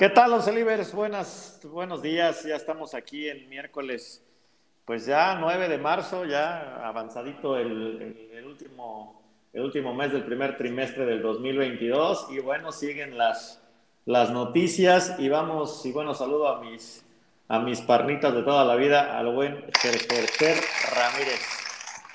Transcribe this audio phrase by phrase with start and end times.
[0.00, 0.94] ¿Qué tal, los Celibers?
[0.94, 2.44] Buenas, buenos días.
[2.44, 4.24] Ya estamos aquí en miércoles,
[4.86, 9.20] pues ya 9 de marzo, ya avanzadito el, último,
[9.52, 12.28] el último mes del primer trimestre del 2022.
[12.30, 13.60] Y bueno, siguen las,
[14.06, 17.04] las noticias y vamos, y bueno, saludo a mis,
[17.48, 20.56] a mis parnitas de toda la vida, al buen Ger,
[20.96, 21.42] Ramírez.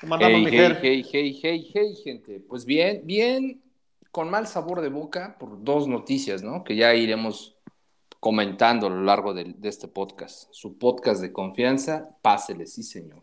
[0.01, 2.39] ¿Cómo andamos, hey, hey, hey, hey, hey, hey, gente.
[2.49, 3.61] Pues bien, bien,
[4.09, 6.63] con mal sabor de boca por dos noticias, ¿no?
[6.63, 7.54] Que ya iremos
[8.25, 10.47] comentando a lo largo de, este podcast.
[10.51, 13.21] Su podcast de confianza, pásele, sí, señor.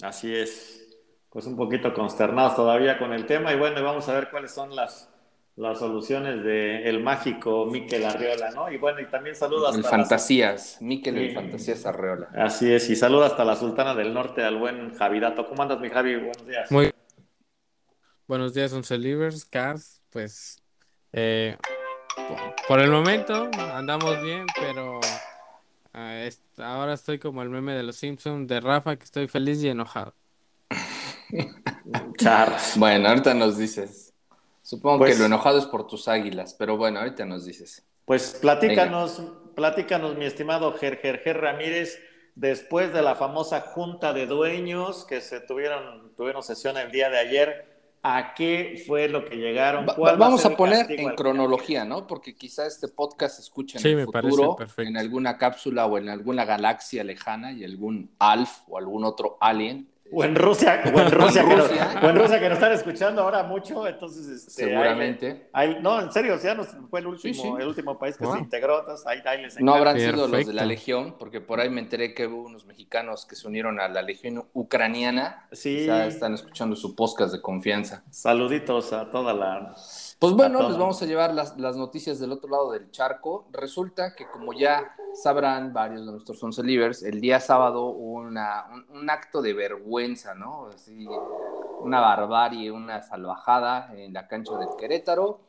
[0.00, 0.88] Así es.
[1.28, 4.74] Pues un poquito consternados todavía con el tema y bueno, vamos a ver cuáles son
[4.74, 5.10] las,
[5.56, 8.72] las soluciones del el mágico Miquel Arreola, ¿no?
[8.72, 12.30] Y bueno, y también saludos El Fantasías, Miquel el Fantasías Arreola.
[12.34, 15.46] Así es, y saludos hasta la Sultana del Norte, al buen Javidato.
[15.46, 16.14] ¿Cómo andas, mi Javi?
[16.14, 16.72] Buenos días.
[16.72, 16.90] Muy
[18.26, 20.56] buenos días, un Livers, Cars, pues
[21.12, 21.58] eh,
[22.68, 25.00] por el momento andamos bien, pero
[25.94, 29.68] ah, ahora estoy como el meme de los Simpsons de Rafa, que estoy feliz y
[29.68, 30.14] enojado.
[32.18, 32.74] Charles.
[32.76, 34.12] Bueno, ahorita nos dices.
[34.62, 37.84] Supongo que pues lo enojado es por tus águilas, pero bueno, ahorita nos dices.
[38.04, 39.22] Pues platícanos,
[39.54, 41.98] platícanos, mi estimado Ger, Ramírez,
[42.34, 47.18] después de la famosa junta de dueños que se tuvieron, tuvieron sesión el día de
[47.18, 47.71] ayer
[48.02, 49.86] a qué fue lo que llegaron.
[49.86, 52.06] vamos a, poner en cronología, ¿no?
[52.06, 56.44] Porque quizá este podcast se escuche en el futuro, en alguna cápsula o en alguna
[56.44, 61.44] galaxia lejana y algún Alf o algún otro alien o en Rusia, o en Rusia,
[61.48, 65.48] que, nos, en Rusia que nos están escuchando ahora mucho, entonces este, seguramente.
[65.80, 69.06] no, en serio, ya nos, fue el último, el último país que se integró, entonces
[69.06, 72.26] ahí, les No habrán sido los de la Legión, porque por ahí me enteré que
[72.26, 75.48] hubo unos mexicanos que se unieron a la Legión ucraniana.
[75.52, 75.86] Sí.
[75.86, 78.04] Ya están escuchando su podcast de confianza.
[78.10, 79.74] Saluditos a toda la
[80.22, 83.48] pues bueno, les vamos a llevar las, noticias del otro lado del charco.
[83.50, 88.66] Resulta que, como ya sabrán varios de nuestros once livers, el día sábado hubo una,
[88.94, 90.68] un, acto de vergüenza, ¿no?
[90.68, 91.08] Así,
[91.80, 95.40] una barbarie, una salvajada en la cancha del Querétaro,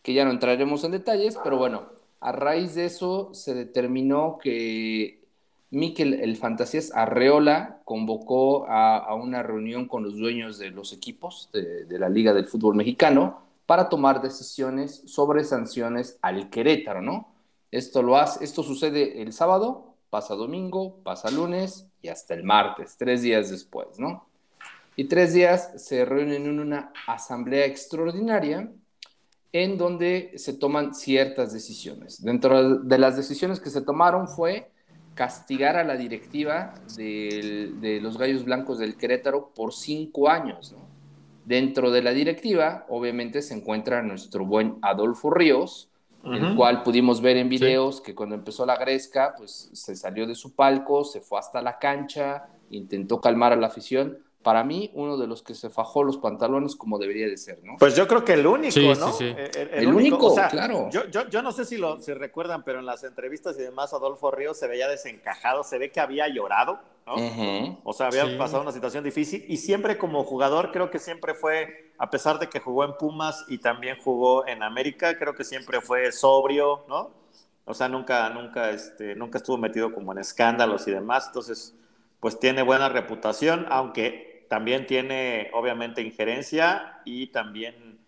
[0.00, 1.82] que ya no entraremos en detalles, pero bueno,
[2.20, 5.28] a raíz de eso se determinó que
[5.68, 11.84] Miquel el Fantasías Arreola convocó a, una reunión con los dueños de los equipos de,
[11.84, 17.34] de la Liga del Fútbol Mexicano para tomar decisiones sobre sanciones al Querétaro, ¿no?
[17.72, 22.96] Esto, lo hace, esto sucede el sábado, pasa domingo, pasa lunes y hasta el martes,
[22.96, 24.28] tres días después, ¿no?
[24.94, 28.70] Y tres días se reúnen en una asamblea extraordinaria
[29.52, 32.22] en donde se toman ciertas decisiones.
[32.22, 34.70] Dentro de las decisiones que se tomaron fue
[35.14, 40.95] castigar a la directiva de los Gallos Blancos del Querétaro por cinco años, ¿no?
[41.46, 45.88] Dentro de la directiva, obviamente, se encuentra nuestro buen Adolfo Ríos,
[46.24, 50.34] el cual pudimos ver en videos que cuando empezó la gresca, pues se salió de
[50.34, 55.16] su palco, se fue hasta la cancha, intentó calmar a la afición, para mí, uno
[55.16, 57.78] de los que se fajó los pantalones como debería de ser, ¿no?
[57.80, 59.12] Pues yo creo que el único, ¿no?
[59.12, 59.58] Sí, sí.
[59.72, 60.88] El, único, claro.
[60.88, 63.92] Yo, yo, yo, no sé si lo si recuerdan, pero en las entrevistas y demás,
[63.92, 67.80] Adolfo Ríos se veía desencajado, se ve que había llorado, ¿no?
[67.82, 71.92] O sea, había pasado una situación difícil y siempre como jugador, creo que siempre fue,
[71.98, 75.80] a pesar de que jugó en Pumas y también jugó en América, creo que siempre
[75.80, 77.10] fue sobrio, ¿no?
[77.64, 81.74] O sea, nunca, nunca, este, nunca estuvo metido como en escándalos y demás, entonces,
[82.20, 87.98] pues tiene buena reputación, aunque también tiene obviamente injerencia y también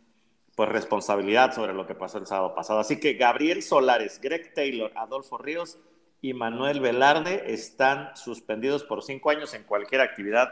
[0.54, 2.80] pues responsabilidad sobre lo que pasó el sábado pasado.
[2.80, 5.78] Así que Gabriel Solares, Greg Taylor, Adolfo Ríos
[6.20, 10.48] y Manuel Velarde están suspendidos por cinco años en cualquier actividad,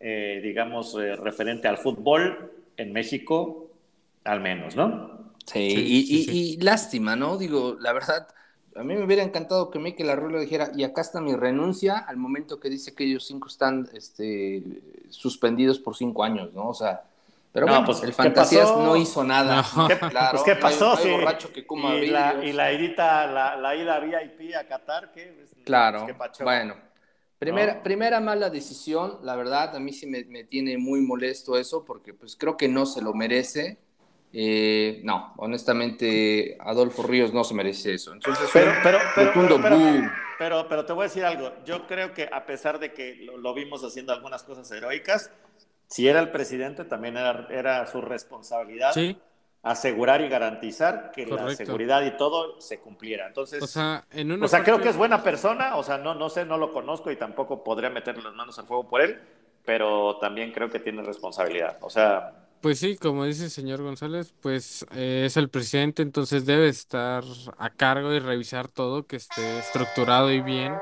[0.00, 3.70] eh, digamos, eh, referente al fútbol en México,
[4.24, 5.32] al menos, ¿no?
[5.46, 5.58] Sí,
[6.30, 7.38] y, lástima, ¿no?
[7.38, 8.28] Digo, la verdad,
[8.74, 12.16] a mí me hubiera encantado que Mikel Arroyo dijera, y acá está mi renuncia, al
[12.16, 14.62] momento que dice que ellos cinco están este,
[15.10, 16.68] suspendidos por cinco años, ¿no?
[16.68, 17.02] O sea,
[17.52, 19.64] pero bueno, pues el Fantasías no hizo nada.
[19.88, 20.96] ¿Qué, claro, pues, ¿qué pasó?
[20.96, 21.08] sí.
[21.52, 21.66] que
[22.04, 25.34] y, la, y la, idita, la, la, ida VIP a Qatar, ¿qué?
[25.36, 26.06] Pues, claro,
[26.42, 26.76] bueno.
[27.38, 31.84] Primera, primera mala decisión, la verdad, a mí sí me, me tiene muy molesto eso,
[31.84, 33.78] porque pues creo que no se lo merece.
[34.40, 38.12] Eh, no, honestamente, Adolfo Ríos no se merece eso.
[38.12, 39.60] Entonces, pero, pero, pero,
[40.38, 41.52] pero, pero te voy a decir algo.
[41.64, 45.32] Yo creo que a pesar de que lo, vimos haciendo algunas cosas heroicas,
[45.88, 48.94] si era el presidente, también era, era su responsabilidad
[49.64, 53.26] asegurar y garantizar que la seguridad y todo se cumpliera.
[53.26, 56.28] Entonces, o sea, en o sea creo que es buena persona, o sea, no, no
[56.28, 59.18] sé, no lo conozco y tampoco podría meterle las manos al fuego por él,
[59.64, 61.78] pero también creo que tiene responsabilidad.
[61.80, 66.44] O sea, pues sí, como dice el señor González, pues eh, es el presidente, entonces
[66.46, 67.24] debe estar
[67.58, 70.74] a cargo y revisar todo, que esté estructurado y bien.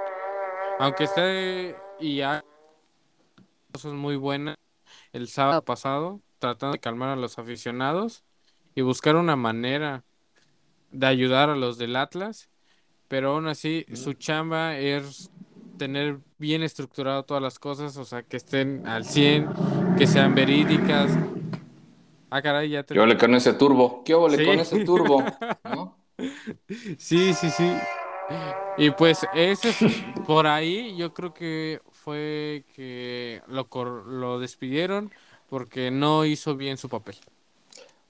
[0.78, 2.40] Aunque esté y hay
[3.73, 4.56] cosas muy buenas
[5.12, 8.25] el sábado pasado, tratando de calmar a los aficionados
[8.75, 10.05] y buscar una manera
[10.93, 12.49] de ayudar a los del Atlas,
[13.08, 15.31] pero aún así su chamba es
[15.76, 19.49] tener bien estructurado todas las cosas, o sea, que estén al 100,
[19.99, 21.11] que sean verídicas,
[22.31, 22.94] Ah, caray, ya te.
[22.94, 24.02] ¿Qué con ese turbo?
[24.05, 25.25] ¿Qué ole con ese turbo?
[26.99, 27.70] Sí, sí, sí.
[28.78, 29.75] Y pues ese
[30.26, 33.69] por ahí yo creo que fue que lo,
[34.06, 35.12] lo despidieron
[35.49, 37.17] porque no hizo bien su papel.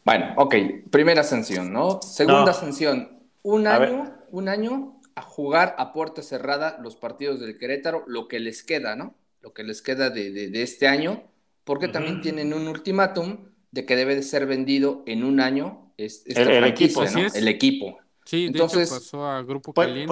[0.04, 0.54] Bueno, ok,
[0.90, 2.00] primera ascensión, ¿no?
[2.00, 8.04] Segunda ascensión, un año, un año a jugar a puerta cerrada los partidos del Querétaro,
[8.06, 9.14] lo que les queda, ¿no?
[9.40, 11.24] Lo que les queda de, este año,
[11.64, 16.24] porque también tienen un ultimátum de que debe de ser vendido en un año es,
[16.26, 17.98] el, equipo, el equipo.
[18.24, 20.06] Sí, Entonces, de hecho pasó a Grupo pues, Caliente,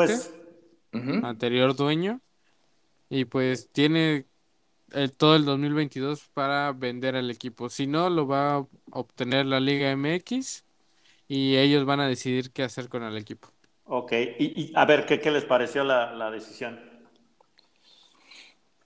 [0.93, 2.21] pues, anterior dueño,
[3.11, 4.27] y pues tiene
[5.17, 7.69] todo el 2022 para vender al equipo.
[7.69, 10.65] Si no, lo va a obtener la Liga MX
[11.27, 13.49] y ellos van a decidir qué hacer con el equipo.
[13.87, 16.81] Ok, y, a ver, ¿qué, les pareció la, la decisión?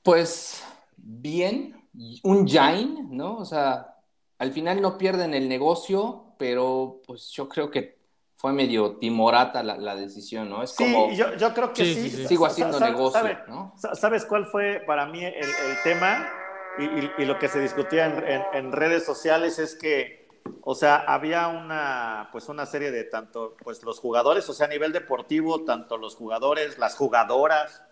[0.02, 0.64] Pues
[0.96, 1.76] bien,
[2.22, 3.36] un Jain, ¿no?
[3.36, 3.97] O sea,
[4.38, 7.98] al final no pierden el negocio, pero pues yo creo que
[8.36, 10.62] fue medio timorata la, decisión, ¿no?
[10.62, 12.08] Es sí, como, yo, yo, creo que sí.
[12.28, 13.74] Sigo haciendo negocio, ¿no?
[13.76, 15.34] ¿Sabes cuál fue para mí el,
[15.82, 16.30] tema?
[16.78, 20.28] Y, lo que se discutía en, redes sociales es que,
[20.62, 24.70] o sea, había una, pues una serie de tanto, pues los jugadores, o sea, a
[24.70, 27.82] nivel deportivo, tanto los jugadores, las jugadoras,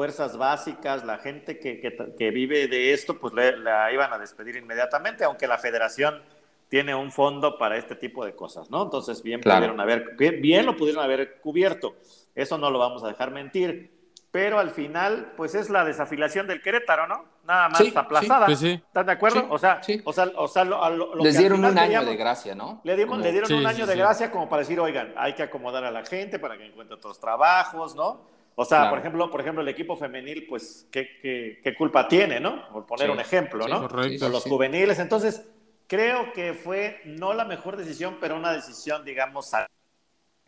[0.00, 5.46] fuerzas básicas, la gente que, vive de esto, pues la iban a despedir inmediatamente, aunque
[5.46, 6.22] la federación
[6.70, 8.82] tiene un fondo para este tipo de cosas, ¿no?
[8.82, 11.96] Entonces, bien, pudieron haber, bien, lo pudieron haber cubierto.
[12.34, 13.92] Eso no lo vamos a dejar mentir.
[14.30, 17.26] Pero al final, pues es la desafiliación del Querétaro, ¿no?
[17.44, 18.46] Nada más aplazada.
[18.46, 19.48] Pues sí, ¿Están de acuerdo?
[19.50, 22.80] o sea, o sea, o sea lo, Les dieron un año de gracia, ¿no?
[22.84, 25.84] Le, dimos, le dieron un año de gracia como para decir, oigan, hay que acomodar
[25.84, 28.39] a la gente para que encuentre otros trabajos, ¿no?
[28.54, 32.68] O sea, por ejemplo, por ejemplo, el equipo femenil, pues, ¿qué, qué, culpa tiene, no?
[32.72, 33.88] Por poner un ejemplo, ¿no?
[33.88, 34.28] Correcto.
[34.28, 34.98] los juveniles.
[34.98, 35.48] Entonces,
[35.86, 39.50] creo que fue no la mejor decisión, pero una decisión, digamos,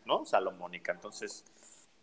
[0.05, 0.25] ¿no?
[0.25, 0.91] Salomónica.
[0.91, 1.43] Entonces.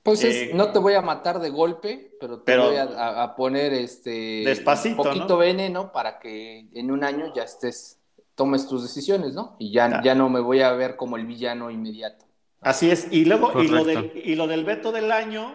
[0.03, 4.43] Pues eh, no te voy a matar de golpe, pero te voy a, poner este
[4.47, 7.99] despacito, un poquito veneno para que en un año ya estés,
[8.35, 9.57] tomes tus decisiones, ¿no?
[9.59, 12.25] Y ya, ya no me voy a ver como el villano inmediato.
[12.63, 13.09] Así es.
[13.11, 15.55] Y luego, y lo, del, y lo del veto del año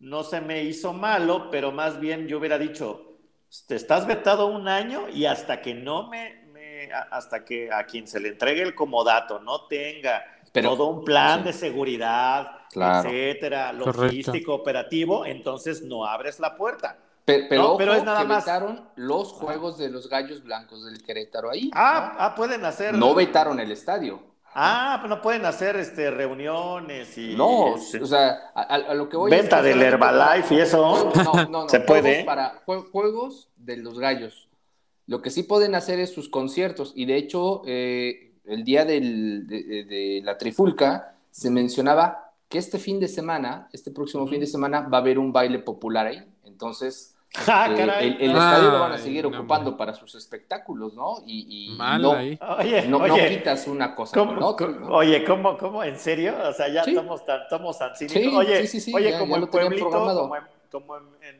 [0.00, 3.16] no se me hizo malo, pero más bien yo hubiera dicho,
[3.66, 6.48] te estás vetado un año y hasta que no me,
[7.10, 10.22] hasta que a quien se le entregue el comodato no tenga
[10.52, 16.96] todo un plan de seguridad, etcétera, logístico, operativo, entonces no abres la puerta.
[17.24, 18.44] Pero, pero, es nada que más.
[18.44, 21.70] vetaron los juegos de los gallos blancos del Querétaro ahí.
[21.74, 22.94] Ah, ah pueden hacer.
[22.94, 24.22] No vetaron el estadio.
[24.60, 27.36] Ah, pero no pueden hacer este, reuniones y.
[27.36, 31.12] No, este, o sea, a, lo que voy Venta del Herbalife y eso.
[31.14, 31.68] No, no, no.
[31.68, 32.24] Se puede.
[32.24, 34.48] Para juegos de los gallos.
[35.06, 36.92] Lo que sí pueden hacer es sus conciertos.
[36.96, 42.98] Y de hecho, eh, el día del, de, la trifulca se mencionaba que este fin
[42.98, 46.28] de semana, este próximo fin de semana, va a haber un baile popular ahí.
[46.42, 47.14] Entonces
[47.46, 51.22] Ah, eh, el, estadio lo van a seguir ocupando para sus espectáculos, ¿no?
[51.26, 54.20] Y, no, oye, no, quitas una cosa
[54.90, 55.84] Oye, ¿cómo, ¿cómo?
[55.84, 56.34] ¿En serio?
[56.48, 58.34] O sea, ya estamos tan, estamos tan cínicos.
[58.34, 60.42] oye, oye como, en pueblito, como, en,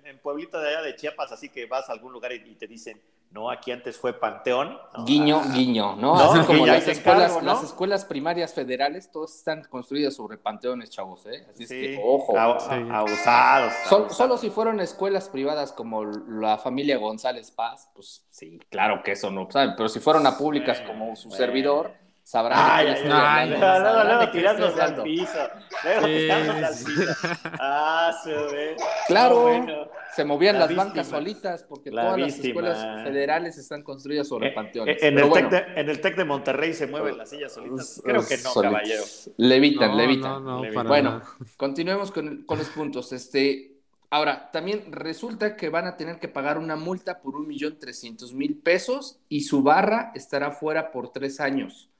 [0.04, 3.00] en, pueblito de allá de Chiapas, así que vas a algún lugar y te dicen,
[3.30, 4.78] no, aquí antes fue Panteón.
[5.04, 5.52] Guiño, ah.
[5.52, 6.14] guiño, ¿no?
[6.14, 11.46] Así como las escuelas, las escuelas primarias federales, todas están construidas sobre panteones, chavos, ¿eh?
[11.50, 12.38] Así es que, ojo.
[12.38, 13.72] abusados.
[14.10, 19.30] Solo si fueron escuelas privadas como la familia González Paz, pues sí, claro que eso
[19.30, 19.74] no, ¿saben?
[19.76, 21.92] Pero si fueron a públicas como su servidor
[22.28, 25.38] sabrán ay, ay, ay, luego, luego tirándose al piso.
[25.82, 27.12] Luego tirándose al piso.
[27.58, 28.76] Ah, se ve.
[29.06, 34.52] Claro, se movían las bancas solitas porque todas las escuelas federales están construidas sobre eh,
[34.52, 35.02] panteones.
[35.02, 38.02] En, el tec de, en, el Tec de, Monterrey se mueven las sillas solitas.
[38.04, 39.04] Creo que no, caballero.
[39.38, 40.44] Levitan, levitan.
[40.86, 41.22] bueno,
[41.56, 43.10] continuemos con, con, los puntos.
[43.12, 43.72] Este,
[44.10, 48.34] Ahora, también resulta que van a tener que pagar una multa por un millón trescientos
[48.34, 51.90] mil pesos y su barra estará fuera por tres años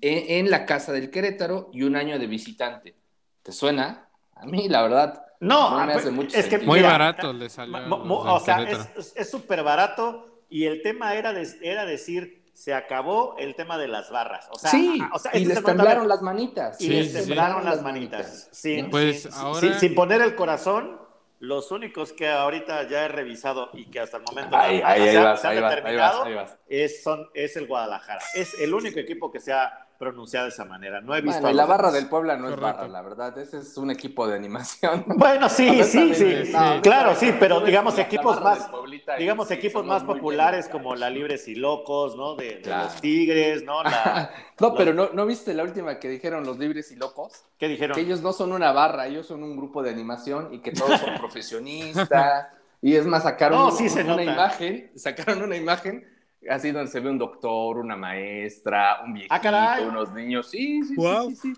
[0.00, 2.94] en, la casa del Querétaro y un año de visitante.
[3.42, 4.08] ¿Te suena?
[4.34, 7.78] A mí, la verdad, no, me hace mucho es que muy barato le salió.
[7.88, 8.66] o sea,
[9.14, 11.32] es súper barato y el tema era,
[11.62, 14.46] era decir, se acabó el tema de las barras.
[14.50, 16.78] O sea, sí, o sea, y les temblaron las manitas.
[16.80, 18.48] Y les temblaron las manitas.
[18.52, 19.28] Sin, pues
[19.78, 21.00] sin, poner el corazón,
[21.40, 25.18] los únicos que ahorita ya he revisado y que hasta el momento ahí, ahí, se,
[25.18, 26.24] vas, han determinado
[26.68, 28.20] es, son, es el Guadalajara.
[28.34, 31.02] Es el único equipo que se ha pronunciada de esa manera.
[31.02, 31.42] No he visto.
[31.42, 33.36] Bueno, la barra del Puebla no es barra, la verdad.
[33.36, 35.04] Ese es un equipo de animación.
[35.20, 36.52] Bueno, sí, sí, sí.
[36.82, 38.70] claro, sí, pero digamos equipos más,
[39.18, 42.34] digamos equipos más populares como la Libres y Locos, ¿no?
[42.34, 43.82] De, los Tigres, ¿no?
[44.60, 47.44] no, pero no, ¿no viste la última que dijeron los Libres y Locos?
[47.58, 47.94] ¿Qué dijeron?
[47.94, 50.98] Que ellos no son una barra, ellos son un grupo de animación y que todos
[50.98, 52.46] son profesionistas.
[52.80, 53.70] y es más, sacaron
[54.08, 56.06] una imagen, sacaron una imagen
[56.48, 60.96] así donde se ve un doctor, una maestra, un viejito, ah, unos niños, sí, sí,
[60.96, 61.52] sí, sí,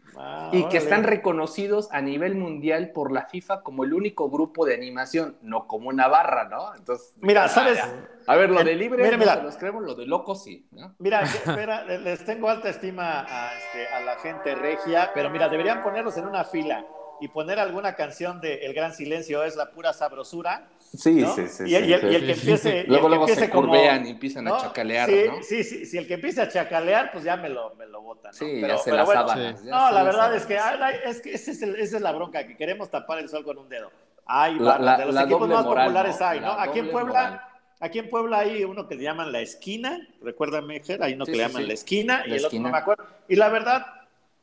[0.52, 4.74] y que están reconocidos a nivel mundial por la FIFA como el único grupo de
[4.74, 6.74] animación, no como una barra, ¿no?
[6.74, 7.78] Entonces, mira, ¿sabes?
[8.26, 9.36] A ver, lo de libre, mira, mira.
[9.36, 10.94] los creemos, lo de loco sí, ¿no?
[10.98, 15.82] Mira, espera, les tengo alta estima a, este, a la gente regia, pero mira, deberían
[15.82, 16.84] ponerlos en una fila
[17.20, 20.68] y poner alguna canción de El Gran Silencio es la pura sabrosura.
[20.96, 21.64] Sí, sí, sí.
[21.66, 22.84] Y, el, que empiece.
[22.87, 25.08] luego, luego se curvean y empiezan a chacalear.
[25.08, 25.42] Sí, ¿no?
[25.42, 25.87] sí, sí.
[25.87, 28.34] Si el que empiece a chacalear, pues ya me lo, me lo botan.
[28.34, 29.26] Sí, ya se la bueno,
[29.64, 30.58] No, la verdad es que,
[31.04, 33.90] es que esa es, la bronca, que queremos tapar el sol con un dedo.
[34.26, 36.52] Hay la, de los equipos más populares hay, ¿no?
[36.52, 37.49] Aquí en Puebla.
[37.80, 41.32] Aquí en Puebla hay uno que le llaman la esquina, recuérdame, Ger, hay uno que
[41.32, 43.04] le llaman la esquina y el otro no me acuerdo.
[43.26, 43.84] Y la verdad,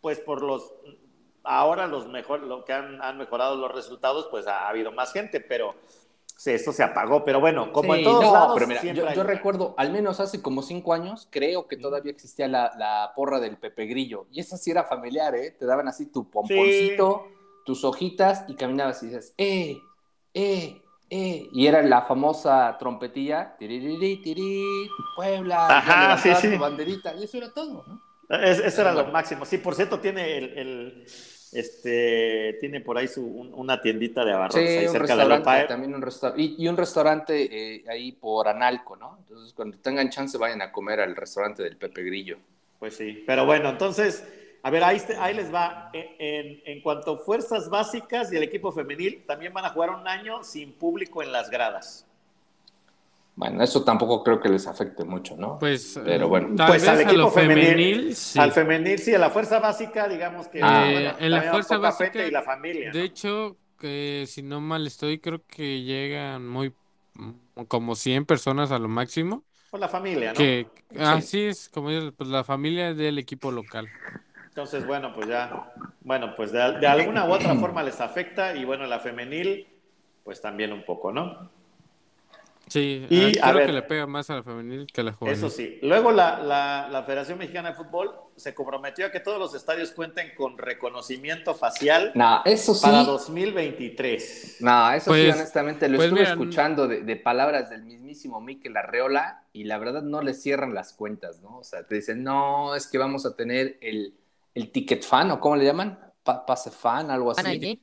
[0.01, 0.74] pues por los
[1.44, 5.75] ahora los mejor, lo que han, mejorado los resultados, pues ha, habido más gente, pero
[6.39, 7.24] sí, esto se apagó.
[7.25, 8.53] Pero bueno, como en todos lados.
[8.55, 13.12] Pero mira, yo, recuerdo, al menos hace como cinco años, creo que todavía existía la,
[13.15, 14.27] porra del Pepe Grillo.
[14.31, 15.51] Y esa sí era familiar, ¿eh?
[15.51, 17.27] Te daban así tu pomponcito,
[17.65, 19.77] tus hojitas y caminabas y dices, ¡eh!
[20.34, 20.81] ¡eh!
[21.12, 24.63] Eh, y era la famosa trompetilla, tiriri, tiri,
[25.15, 26.55] Puebla, Ajá, sí, sí.
[26.55, 28.00] banderita, y eso era todo, ¿no?
[28.38, 29.43] eso era lo máximo.
[29.43, 31.08] Sí, por cierto, tiene el,
[31.53, 36.06] este tiene por ahí su, una tiendita de abarrotes ahí cerca de la También un
[36.38, 39.18] y, y, un restaurante eh, ahí por Analco, ¿no?
[39.20, 42.38] Entonces, cuando tengan chance, vayan a comer al restaurante del Pepe Grillo.
[42.77, 44.24] Pues sí, pero bueno, entonces,
[44.63, 45.89] a ver, ahí, ahí les va.
[45.94, 50.08] En, en, cuanto a fuerzas básicas y el equipo femenil, también van a jugar un
[50.08, 52.06] año sin público en las gradas.
[53.39, 55.58] Bueno, eso tampoco creo que les afecte mucho, ¿no?
[55.60, 56.50] Pues, pero bueno.
[56.67, 58.38] Pues al equipo femenil, sí.
[58.38, 60.60] Al femenil, sí, a la fuerza básica, digamos que.
[60.62, 62.27] Ah, en la fuerza básica.
[62.27, 62.91] Y la familia.
[62.91, 66.74] De hecho, que si no mal estoy, creo que llegan muy.
[67.69, 69.46] como 100 personas a lo máximo.
[69.72, 70.38] Por la familia, ¿no?
[70.38, 70.67] Que,
[71.00, 73.88] Así es, como dices, pues la familia del equipo local.
[74.50, 75.72] Entonces, bueno, pues ya.
[76.01, 79.65] Bueno, pues de, de alguna u otra forma les afecta y bueno, la femenil,
[80.25, 81.58] pues también un poco, ¿no?
[82.70, 85.38] Sí, y, ah, creo que le pega más a la femenil que a la juvenil.
[85.38, 85.80] Eso sí.
[85.82, 86.40] Luego la,
[86.90, 91.56] la, Federación Mexicana de Fútbol se comprometió a que todos los estadios cuenten con reconocimiento
[91.56, 92.82] facial no, eso sí.
[92.84, 94.58] para 2023.
[94.60, 99.44] No, eso sí, pues, honestamente, lo pues estuve escuchando de, palabras del mismísimo Mikel Arreola
[99.52, 101.58] y la verdad no le cierran las cuentas, ¿no?
[101.58, 104.14] O sea, te dicen, no, es que vamos a tener el,
[104.54, 105.98] el ticket fan, o ¿cómo le llaman?
[106.24, 107.82] pase fan, algo así.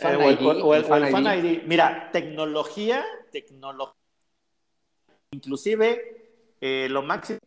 [0.00, 0.16] Eh,
[0.62, 1.62] o el, fan, ID.
[1.66, 3.94] Mira, tecnología, tecnología.
[5.30, 7.38] Inclusive, eh, lo máximo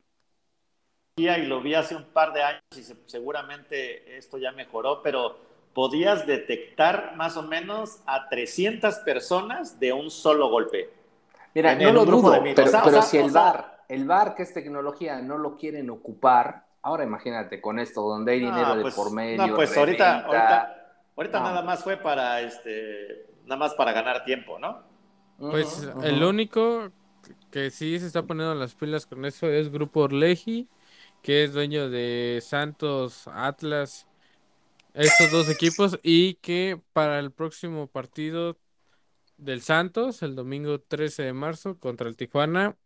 [1.17, 5.37] y lo vi hace un par de años y seguramente esto ya mejoró, pero
[5.73, 10.89] podías detectar más o menos a 300 personas de un solo golpe.
[11.53, 15.55] Mira, no lo dudo, pero, si el bar, el bar que es tecnología, no lo
[15.55, 19.47] quieren ocupar, ahora imagínate con esto, donde hay dinero de pues, por medio.
[19.47, 20.81] No, pues ahorita, ahorita
[21.15, 24.81] Ahorita nada más fue para este, nada más para ganar tiempo, ¿no?
[25.49, 26.91] Pues el único
[27.51, 30.69] que sí se está poniendo las pilas con eso es Grupo Orleji,
[31.21, 34.07] que es dueño de Santos, Atlas,
[34.93, 38.59] estos dos equipos, y que para el próximo partido
[39.37, 42.77] del Santos, el domingo 13 de marzo contra el Tijuana,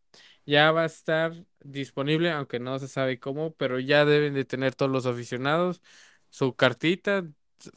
[0.46, 4.76] ya va a estar disponible, aunque no se sabe cómo, pero ya deben de tener
[4.76, 5.82] todos los aficionados
[6.30, 7.26] su cartita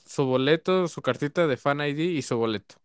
[0.06, 2.76] su boleto, su cartita de Fan ID y su boleto.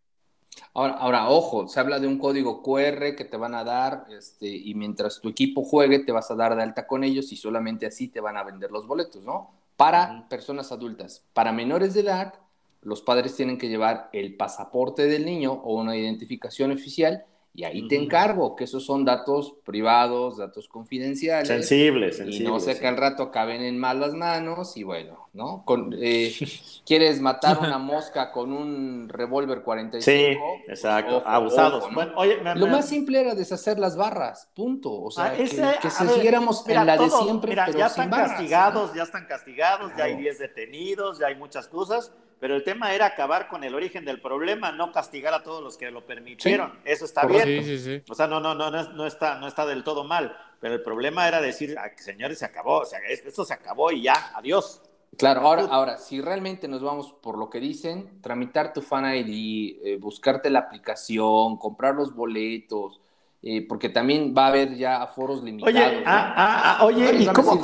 [0.73, 4.47] Ahora, ahora, ojo, se habla de un código QR que te van a dar, este,
[4.47, 7.85] y mientras tu equipo juegue, te vas a dar de alta con ellos y solamente
[7.85, 9.51] así te van a vender los boletos, ¿no?
[9.77, 11.23] Para personas adultas.
[11.33, 12.33] Para menores de edad,
[12.81, 17.87] los padres tienen que llevar el pasaporte del niño o una identificación oficial y ahí
[17.87, 21.47] te encargo, que esos son datos privados, datos confidenciales.
[21.47, 22.41] Sensibles, sensibles.
[22.41, 25.63] Y no sé que al rato acaben en malas manos y bueno, ¿no?
[25.65, 26.33] Con, eh,
[26.85, 30.03] ¿Quieres matar una mosca con un revólver 45?
[30.03, 30.37] Sí,
[30.67, 31.85] exacto, abusados.
[31.91, 34.91] Lo más simple era deshacer las barras, punto.
[35.01, 38.93] O sea, ah, que, que siguiéramos en la de siempre, mira, pero ya están castigados,
[38.93, 42.11] ya están castigados, ya hay 10 detenidos, ya hay muchas cosas
[42.43, 45.77] pero el tema era acabar con el origen del problema, no castigar a todos los
[45.77, 46.77] que lo permitieron.
[46.83, 48.03] Eso está bien.
[48.09, 50.37] o sea, no, no, no, no, está, no está del todo mal.
[50.59, 54.33] Pero el problema era decir, señores, se acabó, o sea, esto se acabó y ya,
[54.35, 54.81] adiós.
[55.17, 59.79] Claro, ahora, ahora, si realmente nos vamos por lo que dicen, tramitar tu Fan ID,
[59.83, 62.99] eh, buscarte la aplicación, comprar los boletos,
[63.41, 65.75] eh, porque también va a haber ya foros limitados.
[65.75, 67.59] Oye, ah, ah, ah, oye, ¿y cómo,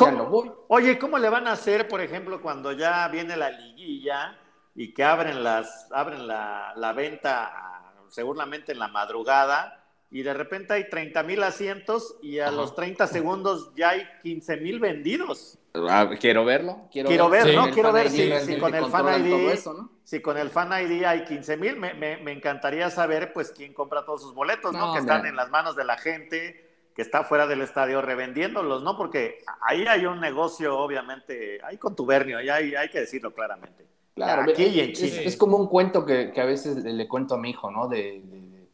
[0.68, 4.38] oye, ¿cómo le van a hacer, por ejemplo, cuando ya viene la liguilla?
[4.80, 10.74] y que abren, las, abren la, la venta seguramente en la madrugada y de repente
[10.74, 15.59] hay 30 mil asientos y a los 30 segundos ya hay 15 mil vendidos.
[15.74, 16.88] Ah, quiero verlo.
[16.92, 17.70] Quiero, quiero ver, ¿no?
[17.72, 19.60] Quiero ver si, si con el Fan ID,
[20.04, 23.74] si con el Fan ID hay 15 mil, me, me, me, encantaría saber pues quién
[23.74, 24.94] compra todos sus boletos, ¿no?
[24.94, 28.98] que están en las manos de la gente que está fuera del estadio revendiéndolos, ¿no?
[28.98, 33.88] Porque ahí hay un negocio, obviamente, hay contubernio, y hay, hay que decirlo claramente.
[34.16, 37.88] Claro, es, como un cuento que, a veces le, cuento a mi hijo, ¿no?
[37.88, 38.22] De,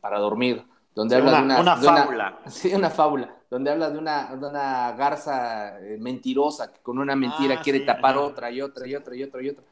[0.01, 0.63] para dormir,
[0.95, 2.39] donde habla una, de una, fábula.
[2.47, 7.57] sí, una fábula, donde habla de una, una garza eh, mentirosa que con una mentira
[7.59, 9.63] ah, quiere tapar otra y otra y otra y otra y otra.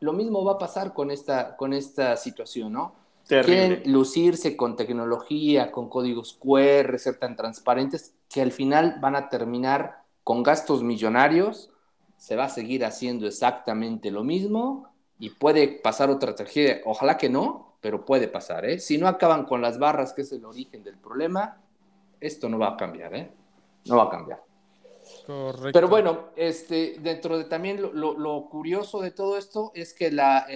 [0.00, 3.00] Lo mismo va a pasar con esta, con esta situación, ¿no?
[3.28, 9.28] Quieren lucirse con tecnología, con códigos QR, ser tan transparentes, que al final van a
[9.28, 11.70] terminar con gastos millonarios,
[12.16, 14.88] se va a seguir haciendo exactamente lo mismo
[15.20, 16.80] y puede pasar otra tragedia.
[16.84, 18.64] Ojalá que no, pero puede pasar.
[18.64, 18.78] ¿eh?
[18.78, 21.58] Si no acaban con las barras, que es el origen del problema,
[22.20, 23.14] esto no va a cambiar.
[23.14, 23.30] ¿eh?
[23.86, 24.42] No va a cambiar.
[25.26, 25.70] Correcto.
[25.72, 30.46] Pero bueno, este, dentro de también lo, curioso de todo esto es que la,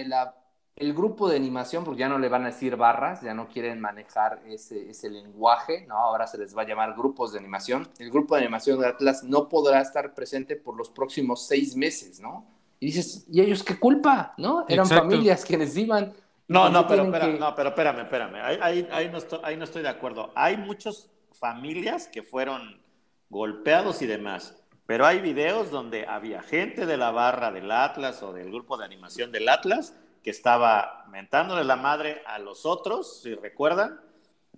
[0.77, 3.81] el grupo de animación, porque ya no le van a decir barras, ya no quieren
[3.81, 5.97] manejar ese, ese lenguaje, ¿no?
[5.97, 7.89] Ahora se les va a llamar grupos de animación.
[7.99, 12.21] El grupo de animación de Atlas no podrá estar presente por los próximos seis meses,
[12.21, 12.45] ¿no?
[12.79, 14.33] Y dices, ¿y ellos qué culpa?
[14.37, 14.65] ¿No?
[14.69, 16.13] Eran familias quienes iban.
[16.47, 18.35] No, no, pero, no, pero espérame, espérame.
[18.61, 20.31] Ahí, ahí, no estoy, ahí no estoy de acuerdo.
[20.35, 22.81] Hay muchas familias que fueron
[23.29, 24.55] golpeados y demás.
[24.85, 28.85] Pero hay videos donde había gente de la barra del Atlas o del grupo de
[28.85, 33.99] animación del Atlas que estaba mentándole la madre a los otros, si recuerdan.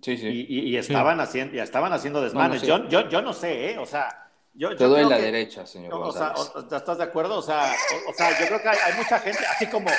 [0.02, 0.45] Sí, sí.
[0.47, 2.62] Y, estaban, Haciendo, ya estaban haciendo desmanes.
[2.62, 3.78] yo, yo, yo no sé, ¿eh?
[3.80, 5.93] O sea, yo, Te doy la derecha, señor.
[5.93, 6.34] O, sea,
[6.71, 7.38] ¿estás de acuerdo?
[7.38, 7.71] O sea,
[8.08, 9.89] o, sea yo creo que hay, mucha gente, así como,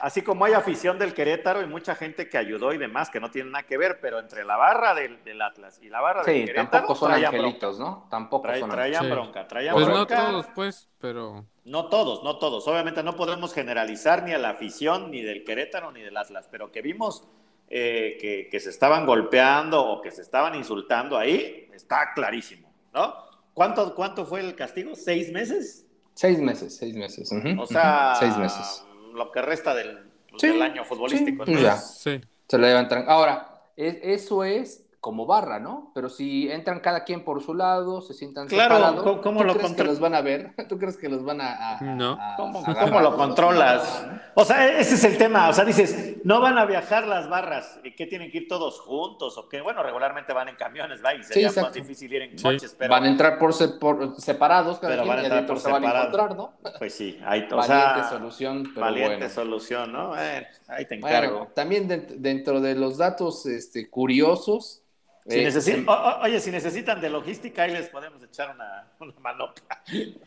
[0.00, 3.30] así como hay afición del Querétaro y mucha gente que ayudó y demás, que no
[3.30, 6.44] tiene nada que ver, pero entre la barra del, del Atlas y la barra del
[6.44, 6.70] Querétaro.
[6.70, 8.06] tampoco son angelitos, ¿no?
[8.10, 10.16] Tampoco son Traían bronca, traían pues bronca.
[10.16, 11.44] no todos, pues, pero.
[11.64, 12.66] No todos, no todos.
[12.68, 16.70] Obviamente no podemos generalizar ni a la afición, ni del Querétaro, ni del Atlas, pero
[16.70, 17.26] que vimos
[17.68, 23.14] eh, que, que se estaban golpeando o que se estaban insultando ahí, está clarísimo, ¿no?
[23.52, 24.94] ¿Cuánto, ¿Cuánto fue el castigo?
[24.94, 25.86] ¿Seis meses?
[26.14, 27.30] Seis meses, seis meses.
[27.58, 28.85] O sea, seis meses.
[29.16, 31.44] Lo que resta del, del año futbolístico.
[31.44, 31.76] Sí, ya.
[31.76, 32.20] Se
[32.52, 33.04] lo levantan.
[33.08, 35.92] Ahora, eso es como barra, ¿no?
[35.94, 39.74] Pero si entran cada quien por su lado, se sientan claro, separados, ¿cómo, lo crees
[39.74, 40.50] que los van a ver?
[40.68, 42.18] ¿Tú crees que los van a, no.
[42.36, 44.04] ¿Cómo, lo controlas?
[44.34, 45.48] O sea, ese es el tema.
[45.48, 48.80] O sea, dices, no van a viajar las barras, ¿y qué tienen que ir todos
[48.80, 49.38] juntos?
[49.38, 51.14] O qué, bueno, regularmente van en camiones, ¿va?
[51.14, 55.06] Y sería más difícil ir en coches, pero van a entrar por, separados, cada pero
[55.06, 56.54] van a entrar por se van a encontrar, ¿no?
[56.78, 60.20] Pues sí, hay o valiente solución, pero valiente solución, ¿no?
[60.20, 61.46] Eh, ahí te encargo.
[61.54, 64.82] también dentro de los datos este, curiosos
[65.28, 65.86] eh,
[66.22, 69.54] oye, si necesitan de logística, ahí les podemos echar una, una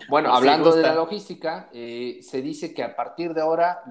[0.09, 3.81] Bueno, hablando de la logística, eh, se dice que a partir de ahora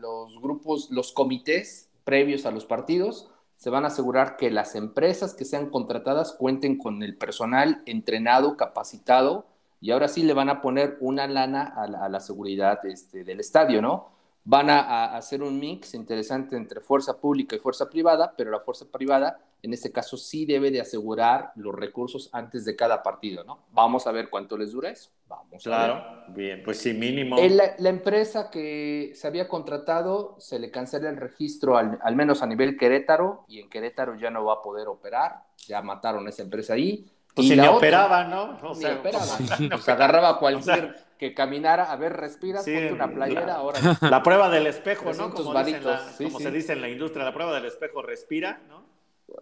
[0.00, 5.34] los grupos, los comités previos a los partidos, se van a asegurar que las empresas
[5.34, 9.46] que sean contratadas cuenten con el personal entrenado, capacitado,
[9.80, 13.80] y ahora sí le van a poner una lana a la, seguridad este, del estadio,
[13.82, 14.15] ¿no?
[14.48, 18.86] Van a hacer un mix interesante entre fuerza pública y fuerza privada, pero la fuerza
[18.86, 23.64] privada en este caso sí debe de asegurar los recursos antes de cada partido, ¿no?
[23.72, 25.10] Vamos a ver cuánto les dura eso.
[25.28, 26.36] Vamos claro, a ver.
[26.36, 27.36] bien, pues sí, mínimo.
[27.36, 32.46] La, la, empresa que se había contratado se le cancela el registro al, menos a
[32.46, 36.44] nivel Querétaro y en Querétaro ya no va a poder operar, ya mataron a esa
[36.44, 37.10] empresa ahí.
[37.36, 38.58] Pues y si la operaba, ¿no?
[38.62, 39.24] O sea, operaba.
[39.70, 43.78] Pues agarraba cualquier que caminara, a ver, respira, ponte una playera, ahora.
[44.00, 45.30] La prueba del espejo, ¿no?
[45.34, 48.84] Como, como se dice en la industria, la prueba del espejo, respira, ¿no?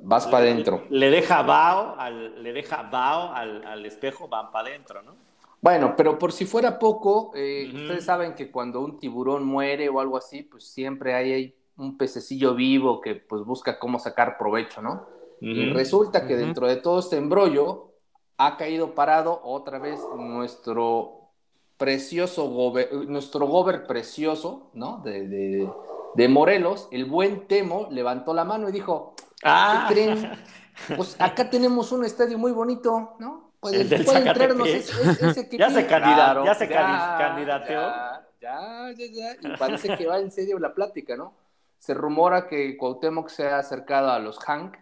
[0.01, 0.85] Vas para adentro.
[0.91, 5.15] Le deja vaho al, le deja al, al espejo, van para adentro, ¿no?
[5.61, 10.01] Bueno, pero por si fuera poco, eh, ustedes saben que cuando un tiburón muere o
[10.01, 15.07] algo así, pues siempre hay, un pececillo vivo que pues busca cómo sacar provecho, ¿no?
[15.45, 17.93] Y resulta que dentro de todo este embrollo
[18.39, 21.33] ha caído parado otra vez nuestro
[21.77, 25.03] precioso gober, nuestro gober precioso, ¿no?
[25.05, 25.69] De,
[26.15, 29.87] de, Morelos, el buen Temo levantó la mano y dijo, ah.
[29.89, 30.33] ¿qué creen?
[30.97, 33.53] Pues acá tenemos un estadio muy bonito, ¿no?
[33.61, 34.93] Puede, puede entrarnos ese,
[35.57, 37.81] ya se, candidato, ya se candidateó.
[38.41, 41.33] Ya, ya, ya, y parece que va en serio la plática, ¿no?
[41.79, 44.77] Se rumora que Cuauhtémoc se ha acercado a los Hank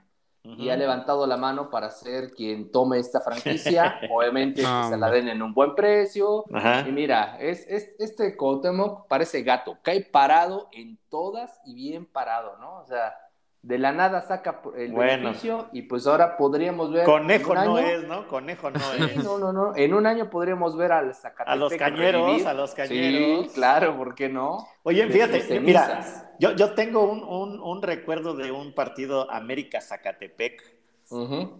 [0.44, 4.00] y ha levantado la mano para ser quien tome esta franquicia.
[4.11, 6.44] Obviamente que se la den en un buen precio.
[6.87, 12.57] Y mira, es, es, este Cuauhtémoc parece gato, cae parado en todas y bien parado,
[12.59, 12.81] ¿no?
[12.81, 13.14] O sea,
[13.62, 17.05] de la nada saca el beneficio y pues ahora podríamos ver.
[17.05, 18.27] Conejo no es, ¿no?
[18.27, 19.16] Conejo no es.
[19.22, 19.77] No, no, no.
[19.77, 21.48] En un año podríamos ver al Zacatepec.
[21.48, 23.46] A los cañeros, a los cañeros.
[23.46, 24.66] Sí, claro, ¿por qué no?
[24.83, 30.61] Oye, fíjate, mira, yo, yo tengo un, un, un, recuerdo de un partido América-Zacatepec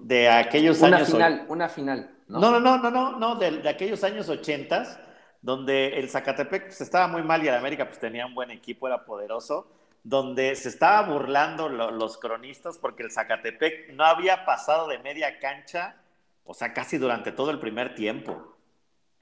[0.01, 1.11] de aquellos una años.
[1.13, 2.41] Final, una final, ¿no?
[2.41, 4.99] No, no, no, no, no, de, de aquellos años ochentas,
[5.41, 8.89] donde el Zacatepec pues, estaba muy mal y el América pues tenía un buen equipo,
[8.89, 9.69] era poderoso
[10.05, 15.97] donde se estaba burlando los cronistas porque el Zacatepec no había pasado de media cancha,
[16.45, 18.57] o sea, casi durante todo el primer tiempo.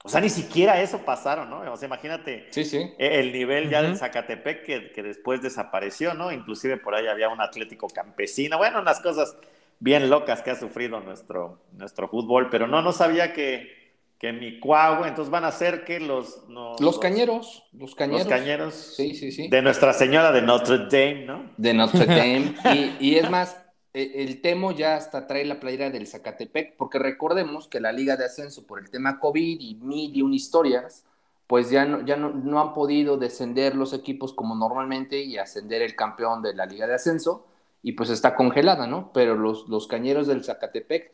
[0.03, 1.71] O sea, ni siquiera eso pasaron, ¿no?
[1.71, 2.91] O sea, imagínate sí, sí.
[2.97, 6.31] E, el nivel ya del Zacatepec que, después desapareció, ¿no?
[6.31, 9.37] Inclusive por ahí había un Atlético Campesino, bueno, unas cosas
[9.79, 13.80] bien locas que ha sufrido nuestro, nuestro fútbol, pero no, no sabía que,
[14.21, 18.27] que mi cuau, entonces van a ser que los, los, cañeros, los cañeros.
[18.27, 18.75] Los cañeros.
[18.75, 19.47] Sí, sí, sí.
[19.47, 21.49] De Nuestra Señora de Notre Dame, ¿no?
[21.57, 22.53] De Notre Dame.
[22.99, 23.57] y, es más,
[23.95, 28.15] e, el Temo ya hasta trae la playera del Zacatepec, porque recordemos que la Liga
[28.15, 31.03] de Ascenso, por el tema COVID y mil y un historias,
[31.47, 35.81] pues ya no, ya no, no han podido descender los equipos como normalmente y ascender
[35.81, 37.47] el campeón de la Liga de Ascenso,
[37.81, 39.09] y pues está congelada, ¿no?
[39.15, 41.11] Pero los, los cañeros del Zacatepec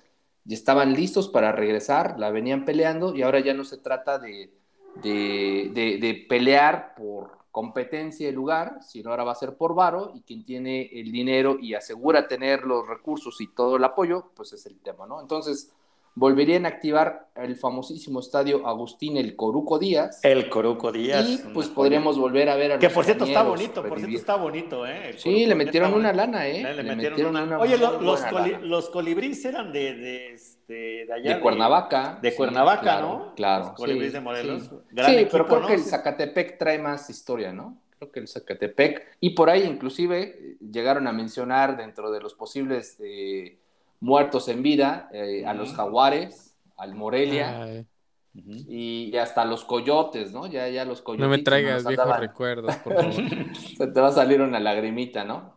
[0.47, 4.53] y estaban listos para regresar, la venían peleando y ahora ya no se trata de,
[5.01, 10.45] de, pelear por competencia y lugar, sino ahora va a ser por varo y quien
[10.45, 14.79] tiene el dinero y asegura tener los recursos y todo el apoyo, pues es el
[14.79, 15.19] tema, ¿no?
[15.19, 15.73] Entonces,
[16.17, 20.19] volverían a activar el famosísimo estadio Agustín El Coruco Díaz.
[20.23, 21.29] El Coruco Díaz.
[21.29, 24.35] Y pues podríamos volver a ver a Que por cierto está bonito, por cierto está
[24.35, 25.13] bonito, ¿eh?
[25.17, 26.73] sí, le metieron una lana, ¿eh?
[26.73, 27.59] Le, metieron, una...
[27.59, 31.35] Oye, los, colibríes eran de, de, este, de allá.
[31.35, 32.17] De Cuernavaca.
[32.19, 33.33] De Cuernavaca, ¿no?
[33.35, 33.65] Claro.
[33.65, 34.63] Los colibríes de Morelos.
[34.63, 37.77] Sí, pero creo que el Zacatepec trae más historia, ¿no?
[37.99, 39.17] Creo que el Zacatepec.
[39.19, 42.97] Y por ahí inclusive llegaron a mencionar dentro de los posibles...
[43.01, 43.59] Eh,
[43.99, 47.85] muertos en vida, eh, a los jaguares, al Morelia.
[48.33, 50.45] Y, hasta los coyotes, ¿no?
[50.45, 51.25] Ya, ya los coyotes.
[51.25, 53.13] No me traigas viejos recuerdos, por favor.
[53.55, 55.56] Se te va a salir una lagrimita, ¿no?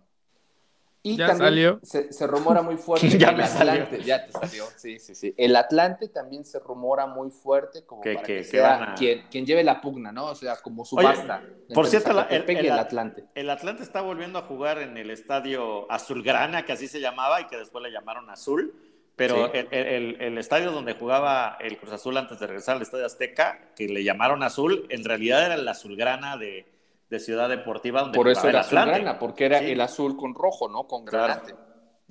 [1.03, 1.81] Y ya salió.
[1.83, 5.35] Se, rumora muy fuerte ya el Atlante, ya te salió, sí, sí, sí.
[5.37, 9.81] El Atlante también se rumora muy fuerte como para que, sea quien, quien, lleve la
[9.81, 10.27] pugna, ¿no?
[10.27, 11.43] O sea, como subasta.
[11.73, 13.25] por cierto, el, el, Atlante.
[13.35, 17.47] El Atlante está volviendo a jugar en el estadio Azulgrana, que así se llamaba y
[17.47, 18.75] que después le llamaron Azul.
[19.17, 23.87] Pero el, estadio donde jugaba el Cruz Azul antes de regresar al Estadio Azteca, que
[23.87, 26.67] le llamaron Azul, en realidad era el Azulgrana de,
[27.11, 30.85] de Ciudad Deportiva, donde Por eso era azulgrana, porque era el azul con rojo, ¿no?
[30.87, 31.55] Con granate.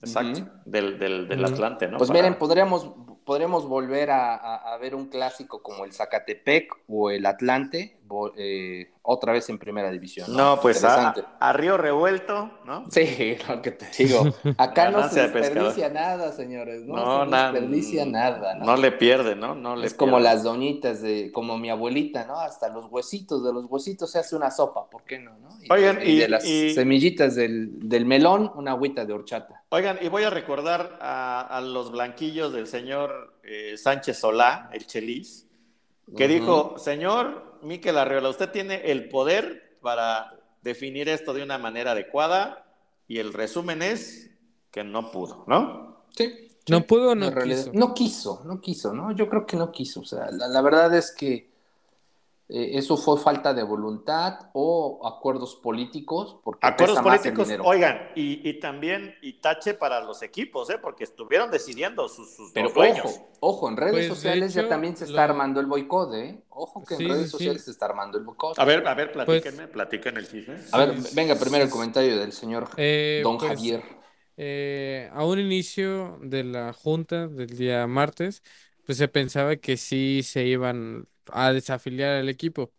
[0.01, 1.97] Exacto, del, del, del Atlante, ¿no?
[1.97, 2.89] Pues miren, podríamos,
[3.29, 7.99] podríamos volver a, ver un clásico como el Zacatepec o el Atlante
[8.35, 10.35] eh, otra vez en primera división.
[10.35, 11.13] No, pues a,
[11.53, 12.89] Río Revuelto, ¿no?
[12.89, 14.33] Sí, lo que te digo.
[14.57, 16.81] Acá no se desperdicia nada, señores.
[16.85, 18.55] No, no se desperdicia nada.
[18.55, 18.75] ¿no?
[18.77, 19.53] le pierde, ¿no?
[19.53, 22.39] no le es como las doñitas de, como mi abuelita, ¿no?
[22.39, 25.37] Hasta los huesitos, de los huesitos se hace una sopa, ¿por qué no?
[25.37, 25.49] no?
[25.61, 29.58] Y, Oigan, y, de las semillitas del, melón, una agüita de horchata.
[29.71, 35.47] Oigan, y voy a recordar a, los blanquillos del señor eh, Sánchez Solá, el Chelis,
[36.17, 41.91] que dijo, señor Miquel Arreola, usted tiene el poder para definir esto de una manera
[41.91, 42.65] adecuada
[43.07, 44.31] y el resumen es
[44.71, 46.05] que no pudo, ¿no?
[46.15, 46.47] Sí.
[46.69, 47.71] No pudo o no quiso.
[47.73, 49.11] No quiso, no quiso, ¿no?
[49.11, 50.01] Yo creo que no quiso.
[50.01, 51.48] O sea, la, verdad es que
[52.51, 56.39] eh, ¿eso fue falta de voluntad o acuerdos políticos?
[56.43, 60.79] Porque acuerdos políticos, oigan, y, también, y tache para los equipos, ¿eh?
[60.81, 65.05] porque estuvieron decidiendo sus, sus Pero ojo, ojo, en redes pues, sociales ya también se
[65.05, 66.43] está armando el boicot, ¿eh?
[66.49, 68.57] Ojo que en redes sociales se está armando el boicot.
[68.57, 70.55] A ver, a ver, pues, platíquenme, platíquenme el chisme.
[70.71, 73.83] A ver, venga primero el comentario del señor eh, Don pues, Javier.
[75.13, 78.41] a un inicio de la junta del día martes,
[78.87, 82.73] pues se pensaba que sí se iban a desafiliar al equipo.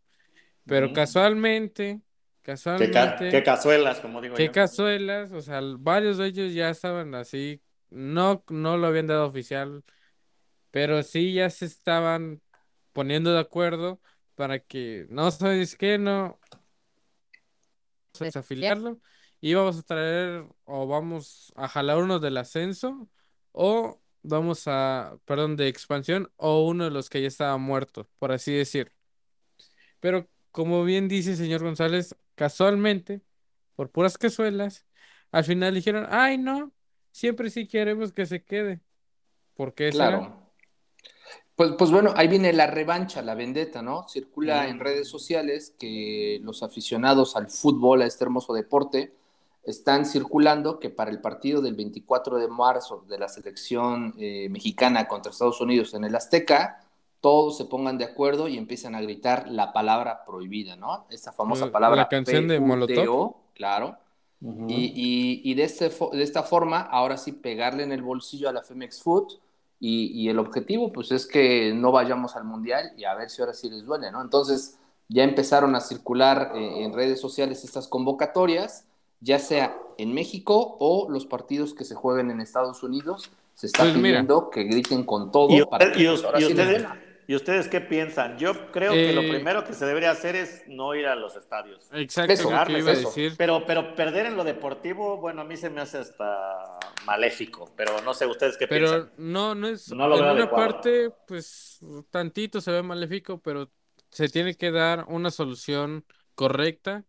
[0.66, 0.92] Pero mm.
[0.92, 2.00] casualmente,
[2.42, 3.30] casualmente.
[3.30, 8.44] ¿Qué, cazuelas, como digo qué cazuelas, o sea, varios de ellos ya estaban así, no,
[8.48, 9.84] no lo habían dado oficial,
[10.70, 12.40] pero sí ya se estaban
[12.92, 14.00] poniendo de acuerdo
[14.34, 16.38] para que, no sabes qué, no,
[18.18, 19.00] desafiliarlo
[19.40, 23.08] y vamos a traer o vamos a jalar uno del ascenso
[23.52, 28.32] o vamos a, perdón, de expansión o uno de los que ya estaba muerto, por
[28.32, 28.92] así decir.
[30.00, 33.20] Pero como bien dice el señor González, casualmente,
[33.76, 34.86] por puras cazuelas,
[35.30, 36.72] al final dijeron, ay no,
[37.12, 38.80] siempre sí queremos que se quede.
[39.54, 40.40] ¿Por qué claro.
[41.54, 44.08] Pues, pues bueno, ahí viene la revancha, la vendetta, ¿no?
[44.08, 49.12] Circula en redes sociales que los aficionados al fútbol, a este hermoso deporte,
[49.62, 55.06] están circulando que para el partido del 24 de marzo de la selección eh, mexicana
[55.06, 56.80] contra Estados Unidos en el Azteca,
[57.20, 61.06] todos se pongan de acuerdo y empiezan a gritar la palabra prohibida, ¿no?
[61.10, 61.96] Esa famosa palabra.
[61.96, 63.34] La canción de Molotov.
[63.54, 63.98] Claro.
[64.40, 69.02] y, de, este, de esta forma, ahora sí, pegarle en el bolsillo a la Femex
[69.02, 69.34] Food.
[69.82, 73.54] Y, el objetivo, pues, es que no vayamos al Mundial y a ver si ahora
[73.54, 74.22] sí les duele, ¿no?
[74.22, 78.86] Entonces, ya empezaron a circular eh, en redes sociales estas convocatorias
[79.20, 83.82] ya sea en México o los partidos que se jueguen en Estados Unidos, se está
[83.82, 85.54] pues pidiendo que griten con todo.
[85.54, 86.08] ¿Y, para y,
[87.36, 88.38] ustedes, qué piensan?
[88.38, 91.36] Yo creo que lo eh, primero que se debería hacer es no ir a los
[91.36, 91.86] estadios.
[91.92, 93.34] Exacto, eso, iba a decir.
[93.36, 98.00] Pero, pero perder en lo deportivo, bueno, a mí se me hace hasta maléfico, pero
[98.00, 99.10] no sé ustedes qué piensan.
[99.10, 99.92] Pero no, no es.
[99.92, 101.78] No en una parte, pues
[102.10, 103.70] tantito se ve maléfico, pero
[104.08, 106.04] se tiene que dar una solución
[106.34, 107.04] correcta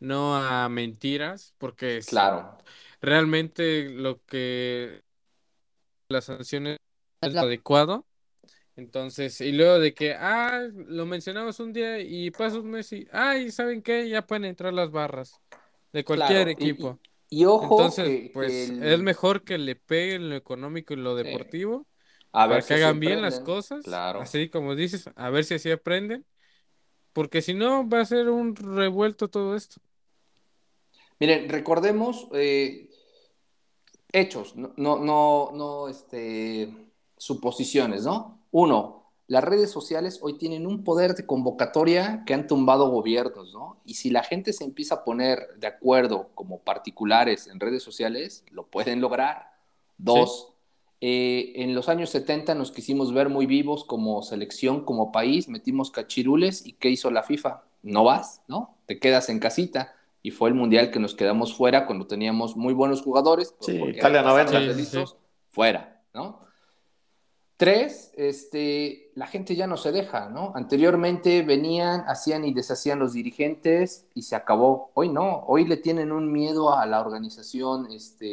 [0.00, 2.58] no a mentiras, porque claro.
[3.00, 5.02] realmente lo que
[6.08, 6.78] las sanciones
[7.20, 8.06] es lo adecuado.
[8.76, 13.08] Entonces, y luego de que, ah, lo mencionamos un día y pasa un mes y,
[13.10, 14.06] ay, ¿saben qué?
[14.08, 15.40] Ya pueden entrar las barras
[15.92, 16.98] de cualquier equipo.
[17.30, 21.86] Y, ojo, Entonces, pues es mejor que le peguen lo económico y lo deportivo.
[22.32, 23.82] A ver para que hagan bien las cosas.
[23.82, 24.20] Claro.
[24.20, 26.26] Así como dices, a ver si así aprenden.
[27.14, 29.80] Porque si no, va a ser un revuelto todo esto.
[31.18, 32.90] Miren, recordemos eh,
[34.12, 36.72] hechos, no, no, no, este,
[37.16, 38.40] suposiciones, ¿no?
[38.50, 43.78] Uno, las redes sociales hoy tienen un poder de convocatoria que han tumbado gobiernos, ¿no?
[43.84, 48.44] Y si la gente se empieza a poner de acuerdo como particulares en redes sociales,
[48.50, 49.50] lo pueden lograr.
[49.98, 50.52] Dos,
[51.00, 55.90] eh, en los años 70 nos quisimos ver muy vivos como selección, como país, metimos
[55.90, 57.64] cachirules y ¿qué hizo la FIFA?
[57.82, 58.76] No vas, ¿no?
[58.86, 59.94] Te quedas en casita
[60.26, 63.54] y fue el mundial que nos quedamos fuera cuando teníamos muy buenos jugadores.
[63.56, 65.04] Pues, sí, Italia 90.
[65.50, 66.40] Fuera, ¿no?
[67.56, 70.50] Tres, este, la gente ya no se deja, ¿no?
[70.56, 74.90] Anteriormente venían, hacían y deshacían los dirigentes y se acabó.
[74.94, 78.26] Hoy no, hoy le tienen un miedo a la organización este,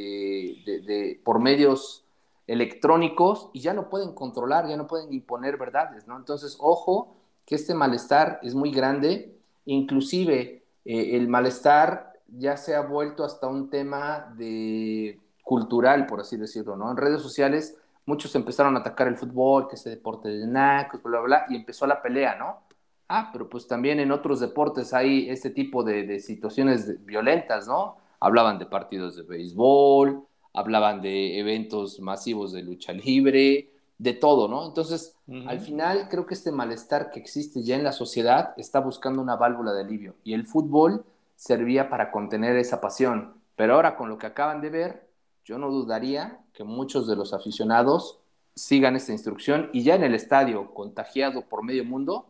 [0.65, 2.05] de, por medios
[2.47, 6.17] electrónicos y ya no pueden controlar, ya no pueden imponer verdades, ¿no?
[6.17, 12.81] Entonces, ojo, que este malestar es muy grande, inclusive eh, el malestar ya se ha
[12.81, 16.91] vuelto hasta un tema de cultural, por así decirlo, ¿no?
[16.91, 21.19] En redes sociales muchos empezaron a atacar el fútbol, que ese deporte de nacos, bla,
[21.19, 22.63] bla, bla, y empezó la pelea, ¿no?
[23.07, 27.97] Ah, pero pues también en otros deportes hay este tipo de, situaciones violentas, ¿no?
[28.19, 34.65] Hablaban de partidos de béisbol, hablaban de eventos masivos de lucha libre, de todo, ¿no?
[34.65, 35.15] Entonces,
[35.47, 39.35] al final creo que este malestar que existe ya en la sociedad está buscando una
[39.35, 43.35] válvula de alivio y el fútbol servía para contener esa pasión.
[43.55, 45.07] Pero ahora con lo que acaban de ver,
[45.45, 48.19] yo no dudaría que muchos de los aficionados
[48.55, 52.27] sigan esta instrucción y ya en el estadio, contagiado por medio mundo,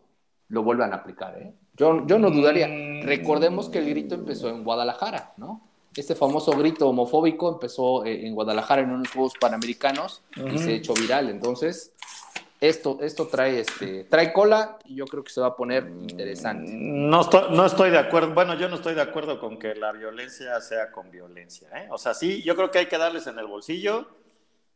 [0.50, 1.38] lo vuelvan a aplicar.
[1.38, 1.54] ¿eh?
[1.76, 2.68] Yo, yo no dudaría.
[2.68, 3.04] Mm.
[3.06, 5.62] Recordemos que el grito empezó en Guadalajara, ¿no?
[6.02, 10.94] Este famoso grito homofóbico empezó eh, en Guadalajara en unos Juegos Panamericanos y se echó
[10.94, 11.30] viral.
[11.30, 11.94] Entonces,
[12.60, 16.72] esto, esto trae, este, trae cola y yo creo que se va a poner interesante.
[16.74, 19.92] No estoy, no estoy de acuerdo, bueno, yo no estoy de acuerdo con que la
[19.92, 21.68] violencia sea con violencia.
[21.76, 21.88] ¿eh?
[21.92, 24.08] O sea, sí, yo creo que hay que darles en el bolsillo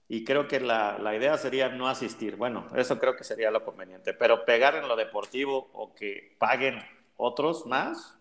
[0.10, 2.36] y creo que la, la, idea sería no asistir.
[2.36, 6.82] Bueno, eso creo que sería lo conveniente, pero pegar en lo deportivo o que paguen
[7.16, 8.18] otros más,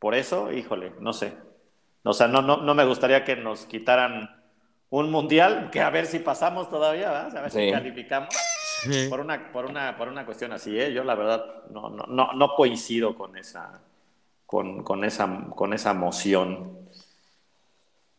[0.00, 1.32] por eso, híjole, no sé.
[2.06, 4.30] O sea, no, no, no me gustaría que nos quitaran
[4.90, 8.34] un mundial, que a ver si pasamos todavía, a ver si calificamos.
[9.08, 10.92] Por, una, por, una, por una cuestión así, ¿eh?
[10.92, 13.80] yo la verdad no, no, no, no coincido con esa,
[14.44, 16.78] con, con, esa, con esa moción.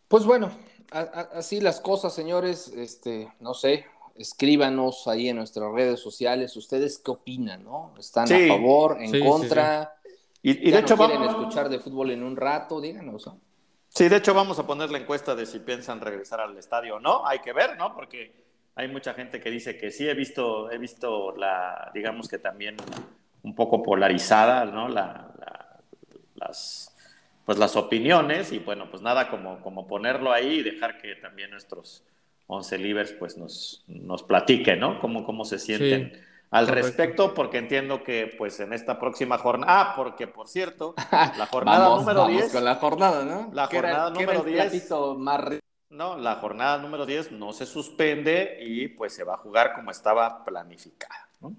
[0.09, 0.51] Pues bueno,
[0.91, 7.11] así las cosas, señores, este, no sé, escríbanos ahí en nuestras redes sociales, ustedes qué
[7.11, 7.93] opinan, ¿no?
[7.97, 9.95] ¿Están a favor, en contra?
[10.41, 13.29] y, de hecho quieren escuchar de fútbol en un rato, díganos.
[13.97, 16.99] Sí, de hecho vamos a poner la encuesta de si piensan regresar al estadio o
[16.99, 17.95] no, hay que ver, ¿no?
[17.95, 18.31] Porque
[18.75, 22.77] hay mucha gente que dice que sí, he visto, he visto la, digamos que también
[23.41, 24.87] un poco polarizada, ¿no?
[24.87, 25.31] La,
[26.35, 26.95] las,
[27.43, 31.49] pues las opiniones y bueno, pues nada como, como ponerlo ahí y dejar que también
[31.49, 32.03] nuestros
[32.45, 34.99] 11 libres pues nos, nos platiquen, ¿no?
[34.99, 39.93] Cómo, cómo se sienten al respecto, porque entiendo que pues en esta próxima jornada, ah,
[39.95, 40.95] porque por cierto,
[41.37, 42.51] la jornada número 10...
[42.51, 43.49] con la jornada, ¿no?
[43.53, 44.89] La jornada número 10...
[45.89, 49.91] No, la jornada número 10 no se suspende y pues se va a jugar como
[49.91, 51.55] estaba planificada, ¿no?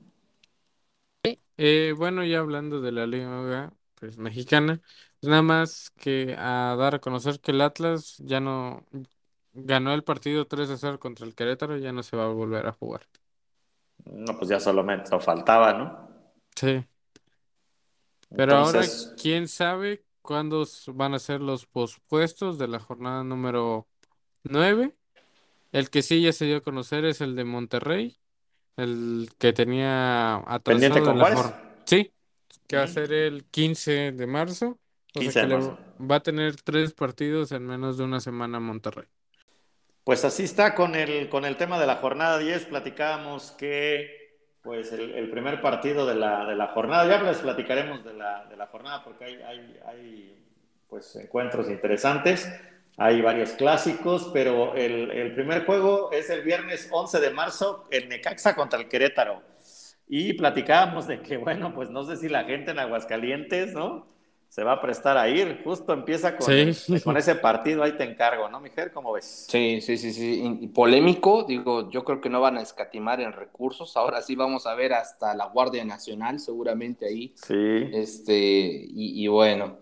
[1.56, 4.80] Eh, bueno, ya hablando de la liga pues mexicana,
[5.20, 8.84] pues, nada más que a dar a conocer que el Atlas ya no
[9.52, 12.66] ganó el partido 3 a 0 contra el Querétaro, ya no se va a volver
[12.66, 13.02] a jugar.
[14.12, 16.08] No, pues ya solamente faltaba, ¿no?
[16.54, 16.84] Sí.
[18.34, 18.82] Pero ahora,
[19.20, 23.86] ¿quién sabe cuándo van a ser los pospuestos de la jornada número
[24.44, 24.94] 9?
[25.72, 28.18] El que sí ya se dio a conocer es el de Monterrey,
[28.76, 31.54] el que tenía atrasado ¿Pendiente con Juárez?
[31.84, 32.12] Sí,
[32.66, 34.78] que va a ser el 15 de marzo.
[35.14, 35.54] O sea que
[36.00, 39.06] va a tener tres partidos en menos de una semana Monterrey.
[40.08, 42.64] Pues así está con el, con el tema de la jornada 10.
[42.64, 48.14] Platicábamos que pues el, primer partido de la, de la, jornada, ya les platicaremos de
[48.14, 50.46] la, de la jornada porque hay, hay, hay,
[50.88, 52.50] pues, encuentros interesantes,
[52.96, 58.08] hay varios clásicos, pero el, el, primer juego es el viernes 11 de marzo en
[58.08, 59.42] Necaxa contra el Querétaro.
[60.06, 64.06] Y platicábamos de que, bueno, pues no sé si la gente en Aguascalientes, ¿no?
[64.48, 65.60] Se va a prestar a ir.
[65.62, 66.52] Justo empieza con,
[67.04, 68.90] con ese partido, ahí te encargo, ¿no, Miguel?
[68.92, 69.46] ¿Cómo ves?
[69.48, 70.58] Sí, sí, sí, sí.
[70.60, 73.96] Y polémico, digo, yo creo que no van a escatimar en recursos.
[73.96, 77.32] Ahora sí vamos a ver hasta la Guardia Nacional, seguramente ahí.
[77.36, 77.88] Sí.
[77.92, 79.78] Este, y, bueno.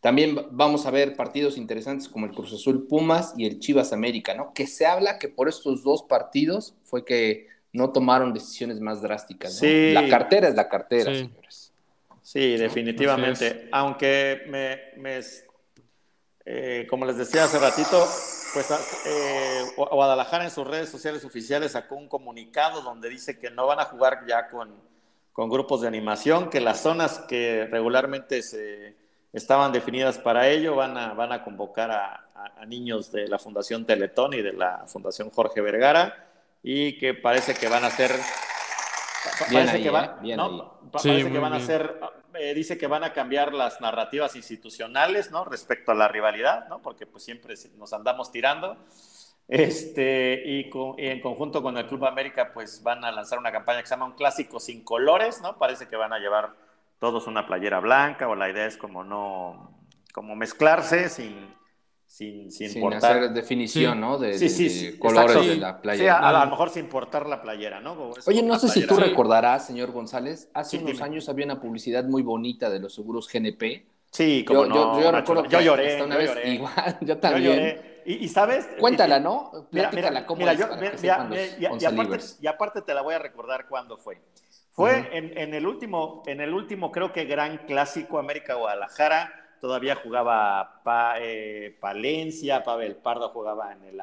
[0.00, 4.32] También vamos a ver partidos interesantes como el Cruz Azul Pumas y el Chivas América,
[4.32, 4.52] ¿no?
[4.54, 9.54] Que se habla que por estos dos partidos fue que no tomaron decisiones más drásticas.
[9.54, 9.58] ¿no?
[9.58, 9.92] Sí.
[9.92, 11.67] La cartera es la cartera, señores.
[12.30, 13.70] Sí, definitivamente.
[13.72, 15.22] Aunque me,
[16.44, 18.06] eh, como les decía hace ratito,
[18.52, 18.70] pues
[19.06, 23.80] eh, Guadalajara en sus redes sociales oficiales sacó un comunicado donde dice que no van
[23.80, 24.74] a jugar ya con,
[25.32, 28.94] con grupos de animación, que las zonas que regularmente se
[29.32, 32.24] estaban definidas para ello van a, van a convocar a,
[32.66, 36.28] niños de la Fundación Teletón y de la Fundación Jorge Vergara
[36.62, 38.10] y que parece que van a ser
[39.52, 40.16] parece que, van,
[40.90, 42.00] parece que van a ser
[42.34, 45.44] eh, dice que van a cambiar las narrativas institucionales, ¿no?
[45.44, 46.80] Respecto a la rivalidad, ¿no?
[46.80, 48.76] Porque pues siempre nos andamos tirando.
[49.48, 53.86] Este, y, en conjunto con el Club América, pues van a lanzar una campaña que
[53.86, 55.58] se llama Un Clásico sin colores, ¿no?
[55.58, 56.54] Parece que van a llevar
[57.00, 59.72] todos una playera blanca o la idea es como no,
[60.12, 61.54] como mezclarse sin,
[62.08, 64.18] sin, sin, sin hacer definición, ¿no?
[64.18, 66.18] De, colores de la playera.
[66.18, 68.12] Sí, a, lo mejor sin importar la playera, ¿no?
[68.26, 72.22] Oye, no sé si tú recordarás, señor González, hace unos años había una publicidad muy
[72.22, 73.86] bonita de los seguros GNP.
[74.10, 75.00] Sí, como yo, no.
[75.02, 78.00] Yo, recuerdo yo lloré, una vez igual, yo también.
[78.06, 78.66] Y, sabes.
[78.80, 79.68] Cuéntala, ¿no?
[79.70, 80.62] Mira, mira, cómo mira, y,
[81.08, 84.18] aparte, y aparte te la voy a recordar cuándo fue.
[84.70, 89.96] Fue en, en, el último, en el último, creo que gran clásico América Guadalajara todavía
[89.96, 90.82] jugaba
[91.20, 94.00] eh, Palencia, Pavel Pardo jugaba en el,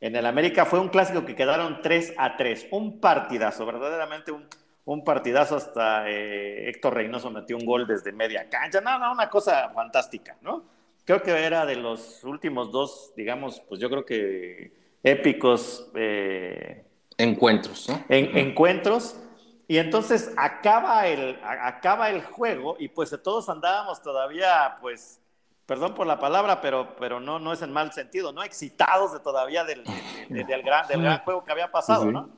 [0.00, 0.64] en el América.
[0.64, 4.46] Fue un clásico que quedaron 3 a 3, un partidazo, verdaderamente un,
[4.84, 5.56] un partidazo.
[5.56, 8.80] Hasta eh, Héctor Reynoso metió un gol desde media cancha.
[8.80, 10.64] No, no, una cosa fantástica, ¿no?
[11.04, 15.90] Creo que era de los últimos dos, digamos, pues yo creo que épicos.
[15.94, 16.84] Eh,
[17.18, 18.04] encuentros, ¿no?
[18.08, 19.16] encuentros
[19.66, 25.20] y entonces acaba el, acaba el juego y pues todos andábamos todavía, pues,
[25.64, 28.42] perdón por la palabra, pero, pero no, no es en mal sentido, ¿no?
[28.42, 29.82] Excitados de todavía del,
[30.28, 32.28] del, gran, del gran juego que había pasado, ¿no?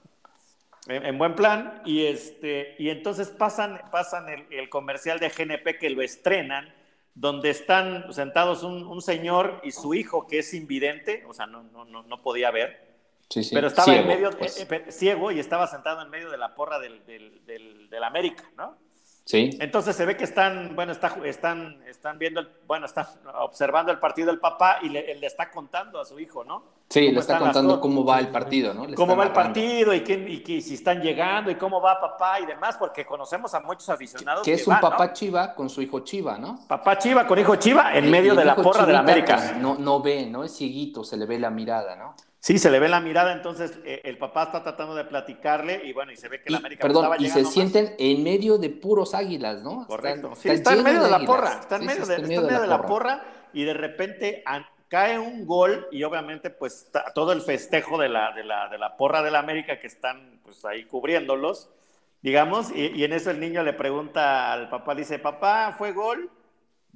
[0.87, 1.83] En, buen plan.
[1.85, 6.73] Y, este, y entonces pasan, pasan el, comercial de GNP que lo estrenan,
[7.15, 11.65] donde están sentados un, un, señor y su hijo que es invidente, o sea, no,
[11.65, 12.86] no, no, no podía ver
[13.29, 14.59] Pero estaba en medio, pues.
[14.61, 18.05] eh, eh, ciego y estaba sentado en medio de la porra del, del, del, del
[18.05, 18.77] América, ¿no?
[19.25, 19.51] Sí.
[19.59, 23.07] Entonces se ve que están, bueno, está, están, están viendo, el, bueno, están
[23.41, 26.63] observando el partido del papá y le, le está contando a su hijo, ¿no?
[26.89, 28.87] Sí, le está contando cómo va el partido, ¿no?
[28.95, 30.15] cómo va el partido y, qué,
[30.47, 34.45] y si están llegando y cómo va papá y demás, porque conocemos a muchos aficionados.
[34.45, 36.61] Que, es un papá Chiva con su hijo Chiva, ¿no?
[36.69, 39.57] Papá Chiva con hijo Chiva en medio de la porra de la América.
[39.59, 40.45] No, no ve, ¿no?
[40.45, 42.15] Es cieguito, se le ve la mirada, ¿no?
[42.47, 45.93] Sí, se le ve la mirada, entonces eh, el papá está tratando de platicarle y
[45.93, 48.71] bueno, y se ve que la América perdón, estaba y se sienten en medio de
[48.71, 49.85] puros águilas, ¿no?
[49.89, 50.33] Correcto.
[50.37, 53.25] sí, está en medio de, la porra, está en medio, de, la, porra.
[53.53, 54.45] y de repente
[54.87, 58.97] cae un gol y obviamente pues todo el festejo de la, de la, de la
[58.97, 61.69] porra de la América que están pues ahí cubriéndolos,
[62.23, 66.31] digamos, y, y en eso el niño le pregunta al papá, dice, papá, ¿fue gol?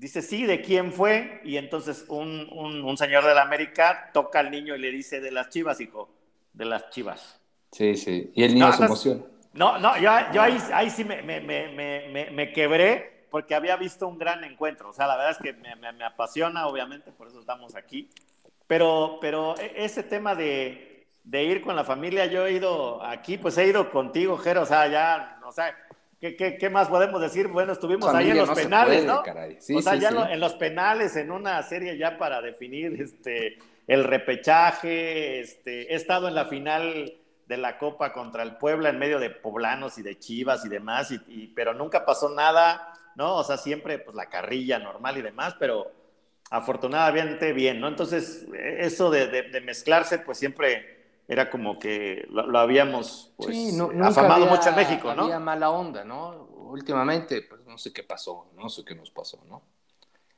[0.00, 1.42] Dice, sí, ¿de quién fue?
[1.44, 5.30] Y entonces un, un, señor de la América toca al niño y le dice, de
[5.30, 6.08] las chivas, hijo,
[6.54, 7.38] de las chivas.
[7.70, 9.20] Sí, sí, y el niño se emociona.
[9.52, 14.08] No, no, yo, yo ahí, ahí, sí me, me, me, me, quebré porque había visto
[14.08, 14.88] un gran encuentro.
[14.88, 18.08] O sea, la verdad es que me, apasiona, obviamente, por eso estamos aquí.
[18.66, 23.36] Pero, pero e, ese tema de, de ir con la familia, yo he ido aquí,
[23.36, 25.76] pues he ido contigo, Jero, o sea, ya, o sea,
[26.20, 27.48] ¿Qué, qué, qué más podemos decir?
[27.48, 29.22] Bueno, estuvimos ahí en los penales, ¿no?
[29.22, 33.56] o sea, ya en los penales, en una serie ya para definir este,
[33.86, 35.40] el repechaje.
[35.40, 37.14] Este, he estado en la final
[37.46, 41.10] de la Copa contra el Puebla en medio de poblanos y de chivas y demás,
[41.10, 43.36] y, pero nunca pasó nada, ¿no?
[43.36, 45.90] O sea, siempre pues la carrilla normal y demás, pero
[46.50, 47.88] afortunadamente bien, ¿no?
[47.88, 50.99] Entonces, eso de, de mezclarse, pues siempre
[51.30, 53.72] era como que lo, habíamos pues,
[54.02, 55.22] afamado mucho en México, ¿no?
[55.22, 56.48] Había mala onda, ¿no?
[56.72, 59.62] Últimamente, pues no sé qué pasó, no sé qué nos pasó, ¿no?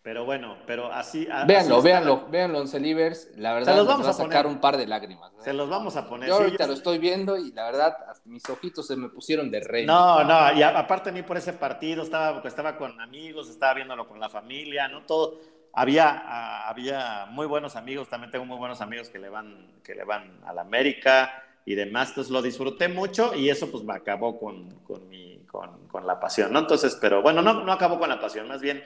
[0.02, 1.26] Pero bueno, pero así.
[1.46, 3.30] Véanlo, véanlo, véanlo en Celivers.
[3.36, 5.32] La verdad, se vamos va a sacar un par de lágrimas.
[5.38, 6.28] Se los vamos a poner.
[6.28, 9.86] Yo ahorita lo estoy viendo y la verdad, mis ojitos se me pusieron de rey.
[9.86, 14.06] No, no, y aparte a mí por ese partido estaba, estaba con amigos, estaba viéndolo
[14.06, 15.06] con la familia, ¿no?
[15.06, 15.38] Todo
[15.72, 19.94] había, ah, había muy buenos amigos, también tengo muy buenos amigos que le van, que
[19.94, 23.94] le van a la América y demás, entonces lo disfruté mucho y eso pues me
[23.94, 26.58] acabó con, con, mi, con, con la pasión, ¿no?
[26.58, 28.84] Entonces, pero bueno, no, no acabó con la pasión, más bien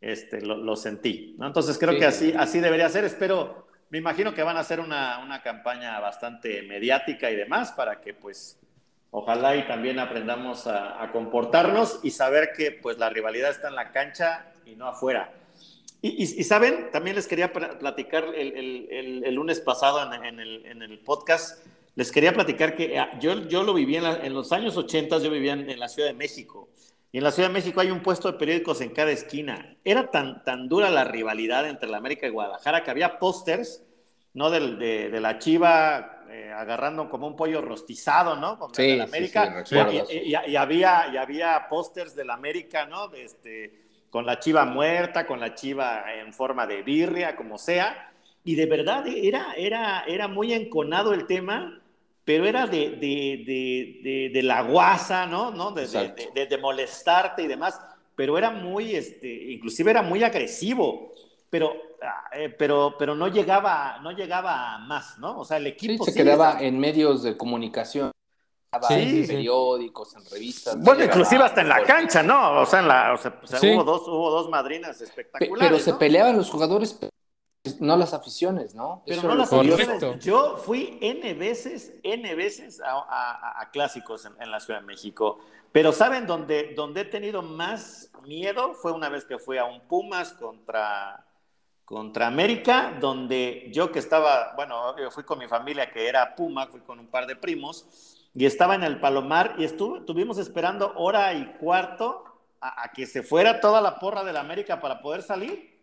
[0.00, 1.46] este, lo, lo sentí, ¿no?
[1.46, 5.18] Entonces creo que así, así debería ser, espero, me imagino que van a hacer una,
[5.18, 8.58] una campaña bastante mediática y demás para que pues
[9.10, 13.74] ojalá y también aprendamos a, a comportarnos y saber que pues la rivalidad está en
[13.74, 15.30] la cancha y no afuera
[16.04, 22.74] y, saben, también les quería platicar el, lunes pasado en, el, podcast, les quería platicar
[22.74, 26.08] que ah, yo, yo lo viví en, los años 80, yo vivía en, la Ciudad
[26.08, 26.68] de México.
[27.12, 29.76] Y en la Ciudad de México hay un puesto de periódicos en cada esquina.
[29.84, 33.84] Era tan, tan dura la rivalidad entre la América y Guadalajara que había pósters,
[34.34, 34.50] ¿no?
[34.50, 38.58] De, de, la chiva eh, agarrando como un pollo rostizado, ¿no?
[38.58, 39.62] Como sí, la América.
[40.10, 43.06] y, y, había, y había pósters de la América, ¿no?
[43.06, 43.81] De este,
[44.12, 48.12] con la chiva muerta, con la chiva en forma de birria, como sea.
[48.44, 51.80] Y de verdad era, era, era muy enconado el tema,
[52.22, 55.50] pero era de, de, de, la guasa, ¿no?
[55.50, 55.70] ¿no?
[55.72, 57.80] De, molestarte y demás.
[58.14, 61.14] Pero era muy, este, inclusive era muy agresivo.
[61.48, 65.38] Pero, ah, eh, pero, pero no llegaba, no llegaba a más, ¿no?
[65.38, 68.11] O sea, el equipo se quedaba en medios de comunicación
[68.90, 70.80] en periódicos, en revistas.
[70.80, 72.62] Bueno, inclusive hasta en la cancha, ¿no?
[72.62, 73.38] O sea, en la, o sea,
[73.74, 75.68] hubo, dos, hubo dos madrinas espectaculares.
[75.68, 76.98] pero se peleaban los jugadores,
[77.80, 79.02] no las aficiones, ¿no?
[79.06, 80.24] Pero no las aficiones.
[80.24, 85.38] Yo fui N veces, N veces a, clásicos en, la Ciudad de México.
[85.70, 88.74] Pero ¿saben dónde, dónde he tenido más miedo?
[88.74, 91.26] Fue una vez que fui a un Pumas contra,
[91.84, 96.66] contra América, donde yo que estaba, bueno, yo fui con mi familia que era Puma,
[96.66, 100.92] fui con un par de primos y estaba en el Palomar y estuvo, estuvimos esperando
[100.96, 102.24] hora y cuarto
[102.60, 105.80] a, que se fuera toda la porra de la América para poder salir.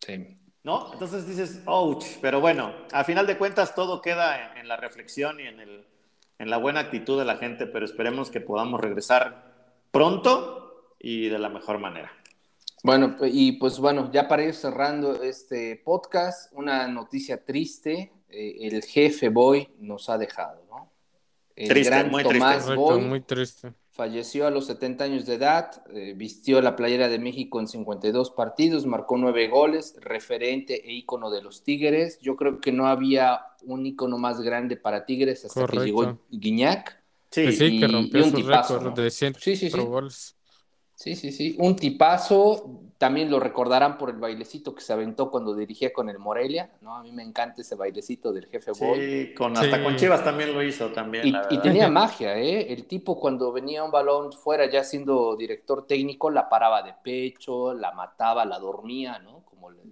[0.00, 0.36] Sí.
[0.62, 0.92] ¿No?
[0.92, 5.42] Entonces dices, ouch, pero bueno, a final de cuentas todo queda en, la reflexión y
[5.42, 5.86] en, el,
[6.38, 9.52] en la buena actitud de la gente, pero esperemos que podamos regresar
[9.90, 12.10] pronto y de la mejor manera.
[12.82, 18.82] Bueno, y pues bueno, ya para ir cerrando este podcast, una noticia triste, eh, el
[18.82, 20.93] jefe Boy nos ha dejado, ¿no?
[21.56, 22.66] El triste, gran muy Tomás
[23.26, 23.72] triste.
[23.90, 28.30] falleció a los 70 años de edad, eh, vistió la playera de México en 52
[28.32, 32.18] partidos, marcó nueve goles, referente e ícono de los Tigres.
[32.20, 37.00] Yo creo que no había un ícono más grande para Tigres hasta que llegó Guiñac.
[37.30, 39.42] Sí, sí que rompió su récord de 100 goles.
[39.42, 39.70] Sí, sí,
[40.94, 41.56] sí.
[41.58, 42.80] Un tipazo.
[42.96, 46.94] También lo recordarán por el bailecito que se aventó cuando dirigía con el Morelia, ¿no?
[46.96, 49.00] A mí me encanta ese bailecito del jefe Boy.
[49.00, 51.34] Sí, con, hasta con Chivas también lo hizo también.
[51.50, 52.72] Y, tenía magia, ¿eh?
[52.72, 57.74] El tipo cuando venía un balón fuera ya siendo director técnico, la paraba de pecho,
[57.74, 59.44] la mataba, la dormía, ¿no?
[59.44, 59.82] Como le,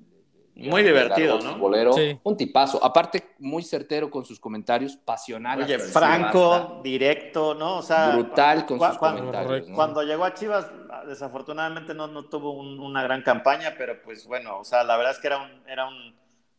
[0.62, 1.56] muy divertido, ¿no?
[1.56, 1.94] Bolero.
[2.22, 2.84] Un tipazo.
[2.84, 5.62] Aparte, muy certero con sus comentarios, pasional.
[5.62, 7.78] Oye, franco, directo, ¿no?
[7.78, 9.68] O sea, brutal con sus comentarios.
[9.74, 10.66] Cuando llegó a Chivas,
[11.06, 15.18] desafortunadamente no, no tuvo una gran campaña, pero pues bueno, o sea, la verdad es
[15.18, 16.14] que era un, era un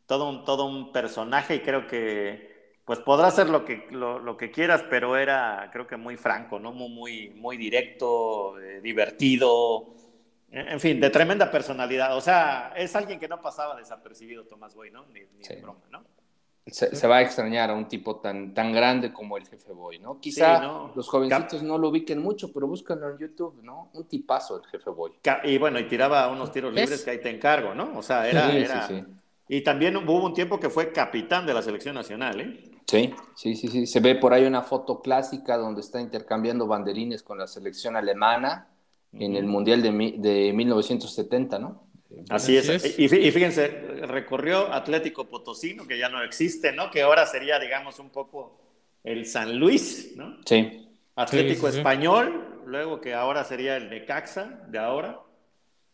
[0.05, 2.53] todo un todo un personaje y creo que
[2.85, 6.71] pues podrá hacer lo que lo, que quieras, pero era creo que muy franco, ¿no?
[6.71, 9.95] Muy muy, muy directo, eh, divertido
[10.53, 12.15] en fin, de tremenda personalidad.
[12.15, 15.05] O sea, es alguien que no pasaba desapercibido, Tomás Boy, ¿no?
[15.07, 16.03] Ni, ni broma, ¿no?
[16.65, 20.21] Se, va a extrañar a un tipo tan, tan grande como el jefe Boy, ¿no?
[20.21, 20.61] Quizá
[20.95, 23.89] los jovencitos no lo ubiquen mucho, pero búscanlo en YouTube, ¿no?
[23.93, 25.11] Un tipazo el jefe Boy.
[25.43, 27.97] Y bueno, y tiraba unos tiros libres que ahí te encargo, ¿no?
[27.97, 28.49] O sea, era...
[28.53, 28.87] era...
[29.49, 32.71] Y también hubo un tiempo que fue capitán de la selección nacional, ¿eh?
[32.87, 33.85] Sí, sí, sí, sí.
[33.85, 38.69] Se ve por ahí una foto clásica donde está intercambiando banderines con la selección alemana
[39.19, 41.83] en el Mundial de, de 1970, ¿no?
[42.29, 42.99] Así, es.
[42.99, 43.67] Y, fíjense,
[44.05, 46.91] recorrió Atlético Potosino, que ya no existe, ¿no?
[46.91, 48.59] Que ahora sería, digamos, un poco
[49.03, 50.37] el San Luis, ¿no?
[50.45, 50.87] Sí.
[51.15, 55.19] Atlético Español, luego que ahora sería el Necaxa, de ahora,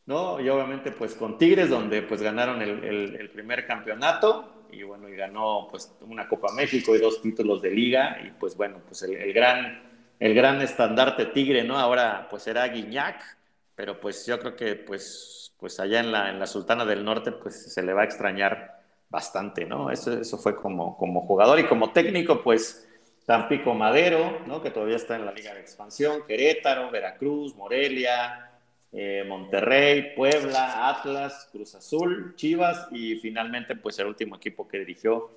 [0.06, 0.40] ¿no?
[0.40, 5.16] Y obviamente, pues con Tigres, donde pues ganaron el, el, primer campeonato, y bueno, y
[5.16, 9.34] ganó pues una Copa México y dos títulos de liga, y pues bueno, pues el
[9.34, 9.89] gran
[10.20, 11.78] el gran estandarte tigre, ¿no?
[11.78, 13.38] Ahora pues será Guiñac,
[13.76, 17.32] pero pues yo creo que pues, pues allá en la, en la Sultana del Norte
[17.32, 19.90] pues se le va a extrañar bastante, ¿no?
[19.90, 22.88] Eso, eso fue como, como jugador y como técnico pues
[23.26, 24.62] Tampico Madero, ¿no?
[24.62, 28.50] Que todavía está en la Liga de Expansión, Querétaro, Veracruz, Morelia,
[28.92, 35.30] eh, Monterrey, Puebla, Atlas, Cruz Azul, Chivas y finalmente pues el último equipo que dirigió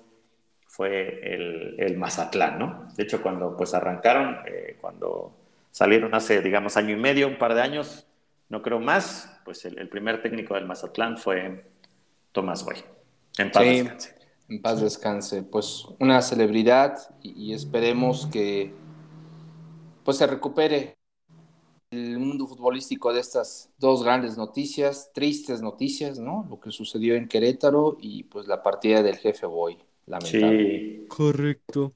[0.73, 2.87] fue el, el, Mazatlán, ¿no?
[2.97, 5.31] De hecho, cuando pues arrancaron, eh, cuando
[5.69, 8.07] salieron hace, digamos, año y medio, un par de años,
[8.49, 11.69] no creo más, pues el, primer técnico del Mazatlán fue
[12.31, 12.77] Tomás Boy.
[13.37, 14.15] En paz descanse.
[14.49, 15.43] En paz descanse.
[15.43, 18.73] Pues una celebridad y, esperemos que
[20.03, 20.95] pues se recupere
[21.91, 26.47] el mundo futbolístico de estas dos grandes noticias, tristes noticias, ¿no?
[26.49, 29.77] Lo que sucedió en Querétaro y pues la partida del jefe Boy.
[30.23, 31.05] Sí.
[31.07, 31.93] Correcto.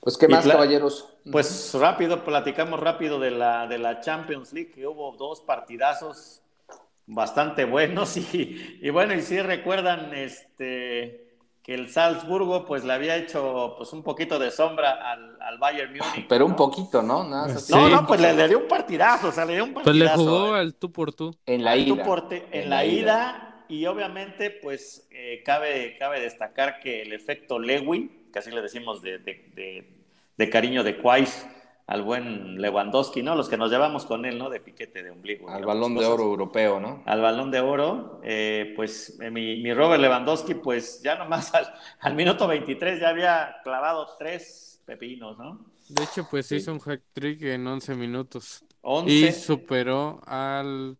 [0.00, 1.08] Pues, ¿qué más, caballeros?
[1.30, 6.42] Pues rápido, platicamos rápido de la, de la Champions League, que hubo dos partidazos
[7.06, 11.28] bastante buenos y, y bueno, y si recuerdan este,
[11.62, 15.92] que el Salzburgo pues le había hecho pues un poquito de sombra al, al Bayern
[15.92, 16.26] Múnich.
[16.28, 17.24] Pero un poquito, ¿no?
[17.24, 20.14] no, no, pues le, dio un partidazo, o sea, le dio un partidazo.
[20.14, 21.34] Pues le jugó al tú por tú.
[21.44, 22.02] En la ida.
[22.52, 28.38] en, la, ida y obviamente, pues eh, cabe, cabe destacar que el efecto Lewy, que
[28.38, 31.46] así le decimos de, de, cariño de Quais
[31.86, 33.34] al buen Lewandowski, ¿no?
[33.34, 34.50] Los que nos llevamos con él, ¿no?
[34.50, 35.48] De piquete de ombligo.
[35.48, 37.02] Al balón de oro europeo, ¿no?
[37.06, 41.72] Al balón de oro, eh, pues eh, mi, mi, Robert Lewandowski, pues ya nomás al,
[42.00, 45.64] al, minuto 23 ya había clavado tres pepinos, ¿no?
[45.88, 48.64] De hecho, pues hizo un hack trick en 11 minutos.
[48.82, 49.10] 11.
[49.10, 50.98] Y superó al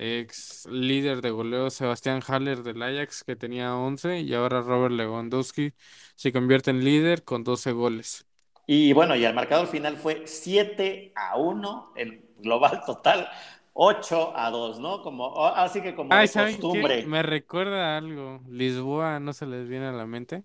[0.00, 5.74] ex líder de goleo Sebastián Haller del Ajax, que tenía 11, y ahora Robert Lewandowski
[6.16, 8.26] se convierte en líder con 12 goles.
[8.66, 13.28] Y bueno, y el marcador final fue 7 a 1, el global total
[13.74, 15.02] 8 a 2, ¿no?
[15.02, 17.06] Como, así que como de costumbre.
[17.06, 18.40] Me recuerda algo.
[18.48, 20.44] Lisboa, ¿no se les viene a la mente?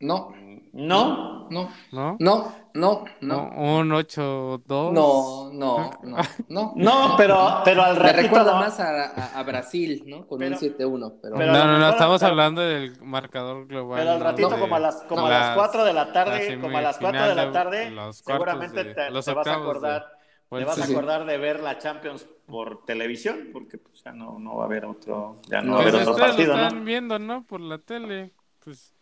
[0.00, 0.34] No.
[0.72, 1.48] No.
[1.50, 1.70] No.
[1.92, 2.16] No.
[2.18, 2.54] No.
[2.72, 3.04] No.
[3.20, 3.50] No.
[3.56, 4.92] Un 8-2.
[4.92, 6.16] No, no, no.
[6.48, 8.16] No, no pero, pero al ratito.
[8.16, 10.26] Me recuerda más a, a, Brasil, ¿no?
[10.26, 11.18] Con un 7-1.
[11.20, 11.36] Pero...
[11.36, 13.98] no, no, no, estamos hablando del marcador global.
[13.98, 16.82] Pero al ratito, como a las, como a las 4 de la tarde, como a
[16.82, 20.06] las 4 de la tarde, seguramente te, te, vas a acordar.
[20.50, 24.38] De, te vas a acordar de ver la Champions por televisión, porque pues, ya no,
[24.38, 27.18] no va a haber otro, ya no, va a haber otro partido, lo están viendo,
[27.18, 27.44] ¿no?
[27.44, 28.32] Por la tele,
[28.64, 28.94] pues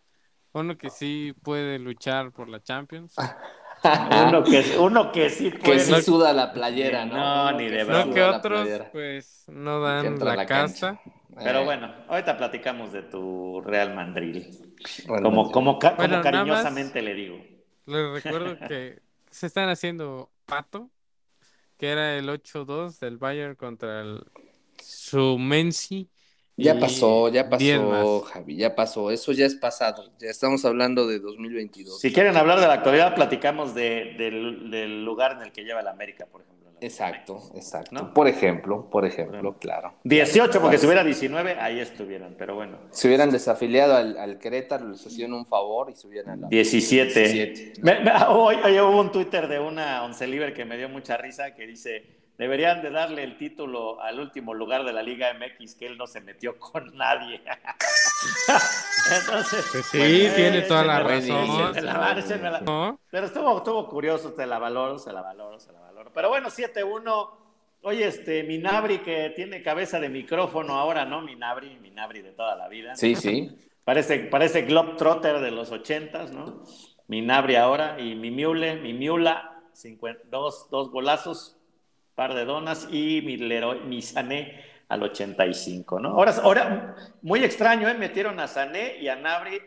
[0.53, 3.15] uno que sí puede luchar por la Champions.
[4.29, 5.79] uno, que, uno que sí puede.
[5.79, 7.17] Que sí suda la playera, ¿no?
[7.17, 8.07] No, ni de verdad.
[8.07, 11.01] No que otros, pues, no dan la, casa.
[11.37, 11.65] Pero eh.
[11.65, 14.47] bueno, ahorita platicamos de tu Real Madrid.
[15.07, 17.39] como, como, como cariñosamente le digo.
[17.87, 20.91] Les recuerdo que se están haciendo pato,
[21.77, 24.25] que era el 8-2 del Bayern contra el
[24.83, 26.11] Sumensi
[26.59, 29.11] ya pasó, ya pasó, Javi, ya pasó.
[29.11, 30.11] Eso ya es pasado.
[30.19, 32.01] Ya estamos hablando de 2022.
[32.01, 36.27] Si quieren hablar de la actualidad, platicamos del, lugar en el que lleva el América,
[36.27, 36.59] por ejemplo.
[36.81, 38.15] Exacto, exacto.
[38.15, 39.95] Por ejemplo, por ejemplo, claro.
[40.05, 42.79] 18, porque si hubiera 19, ahí estuvieran, pero bueno.
[42.91, 47.73] Si hubieran desafiliado al, al Querétaro, les hacían un favor y subieran a la 17.
[48.29, 52.81] hoy, hubo un Twitter de una Onceliver que me dio mucha risa que dice deberían
[52.83, 56.21] de darle el título al último lugar de la Liga MX, que él no se
[56.21, 57.43] metió con nadie.
[59.21, 61.73] Entonces, sí, tiene toda la razón.
[63.11, 66.13] Pero estuvo, estuvo curioso, te la valoro, se la valoro, se la valoro.
[66.15, 67.31] Pero bueno, 7-1.
[67.83, 71.23] Oye, este, Minabri que tiene cabeza de micrófono ahora, ¿no?
[71.23, 72.95] Minabri, Minabri de toda la vida.
[72.97, 73.51] Sí, sí.
[73.89, 76.63] Parece, parece Globetrotter de los ochentas, ¿no?
[77.07, 79.63] Minabri ahora y mi Miule, mi Miula,
[80.27, 81.58] dos, dos golazos,
[82.19, 86.09] par de donas y mi, Leroy, mi Sané al 85, ¿no?
[86.09, 87.95] Ahora, ahora muy extraño, ¿eh?
[87.95, 89.63] Metieron a Sané y a Nabri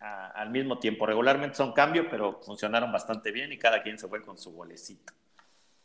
[0.00, 1.04] al mismo tiempo.
[1.04, 5.12] Regularmente son cambios, pero funcionaron bastante bien y cada quien se fue con su golecito.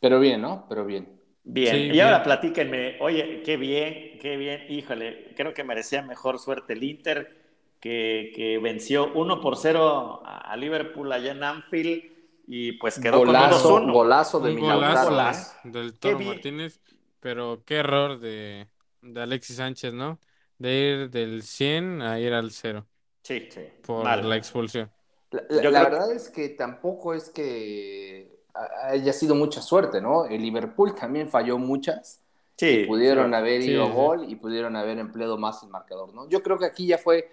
[0.00, 0.64] Pero bien, ¿no?
[0.70, 1.20] Pero bien.
[1.44, 6.72] Bien, y ahora platíquenme, oye, qué bien, qué bien, híjole, creo que merecía mejor suerte
[6.72, 7.36] el Inter,
[7.78, 12.15] que, que venció 1 por 0 a Liverpool allá en Anfield
[12.46, 16.80] y pues quedó golazo, con 2 Golazo de golazo del Toro Martínez,
[17.20, 18.68] pero qué error de,
[19.02, 20.18] de, Alexis Sánchez, ¿no?
[20.58, 22.86] De ir del 100 a ir al 0.
[23.22, 23.62] Sí, sí.
[23.84, 24.90] Por la expulsión.
[25.30, 28.44] La, verdad es que tampoco es que
[28.84, 30.26] haya sido mucha suerte, ¿no?
[30.26, 32.22] El Liverpool también falló muchas.
[32.56, 32.84] Sí.
[32.86, 36.28] Pudieron haber ido a gol y pudieron haber empleado más el marcador, ¿no?
[36.28, 37.30] Yo creo que aquí ya fue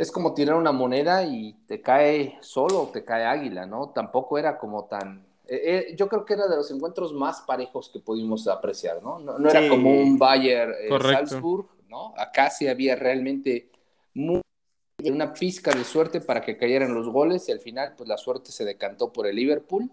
[0.00, 3.90] es como tirar una moneda y te cae solo o te cae águila, ¿no?
[3.90, 5.26] Tampoco era como tan...
[5.46, 9.18] Eh, eh, yo creo que era de los encuentros más parejos que pudimos apreciar, ¿no?
[9.18, 12.14] No, era como un Bayern eh, Salzburg, ¿no?
[12.16, 13.70] Acá sí había realmente
[14.14, 18.52] una pizca de suerte para que cayeran los goles y al final pues la suerte
[18.52, 19.90] se decantó por el Liverpool,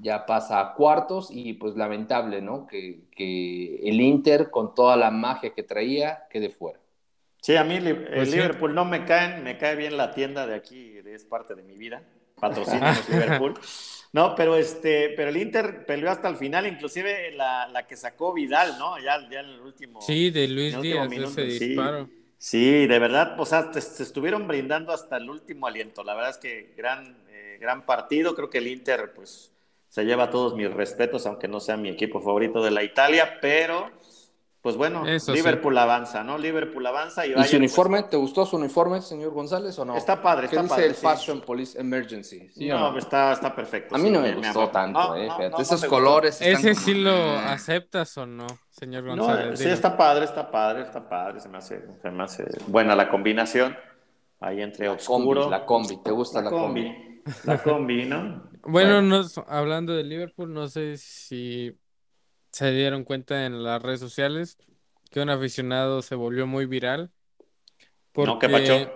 [0.00, 2.66] ya pasa a cuartos y pues lamentable, ¿no?
[2.66, 6.80] Que, que el Inter con toda la magia que traía quede fuera.
[7.46, 10.56] Sí, a mí el pues Liverpool no me caen, me cae bien la tienda de
[10.56, 12.02] aquí, es parte de mi vida.
[12.40, 13.54] Patrocinamos Liverpool.
[14.12, 18.34] No, pero este, pero el Inter peleó hasta el final, inclusive la, la que sacó
[18.34, 18.98] Vidal, ¿no?
[18.98, 20.00] Ya, ya en el último.
[20.00, 22.08] Sí, de Luis Díaz, ese disparo.
[22.36, 26.02] Sí, de verdad, o sea, se estuvieron brindando hasta el último aliento.
[26.02, 28.34] La verdad es que gran, eh, gran partido.
[28.34, 29.52] Creo que el Inter, pues,
[29.88, 33.92] se lleva todos mis respetos, aunque no sea mi equipo favorito de la Italia, pero
[34.66, 36.36] pues bueno, Liverpool avanza, ¿no?
[36.38, 37.42] Liverpool avanza y vaya.
[37.42, 38.02] ¿Y su pues, uniforme?
[38.02, 39.96] ¿Te gustó su uniforme, señor González, o no?
[39.96, 42.50] Está padre, ¿Qué está dice el Fashion Police Emergency?
[42.66, 43.94] no, está, está perfecto.
[43.94, 45.28] A mí no me gustó tanto, eh.
[45.56, 46.40] Esos colores.
[46.40, 49.60] ¿Ese sí lo aceptas o no, señor González?
[49.60, 51.38] sí, está padre, está padre, está padre.
[51.38, 53.76] Se me hace, se me hace buena la combinación.
[54.40, 55.48] Ahí entre oscuro.
[55.48, 57.22] la combi, ¿te gusta la, combi?
[57.44, 58.50] La combi, ¿no?
[58.68, 61.72] Bueno, Nos, hablando de Liverpool, no sé si
[62.56, 64.56] se dieron cuenta en las redes sociales
[65.10, 67.12] que un aficionado se volvió muy viral.
[68.12, 68.90] Porque no,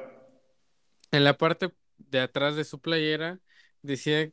[1.13, 3.39] En la parte de atrás de su playera
[3.83, 4.31] decía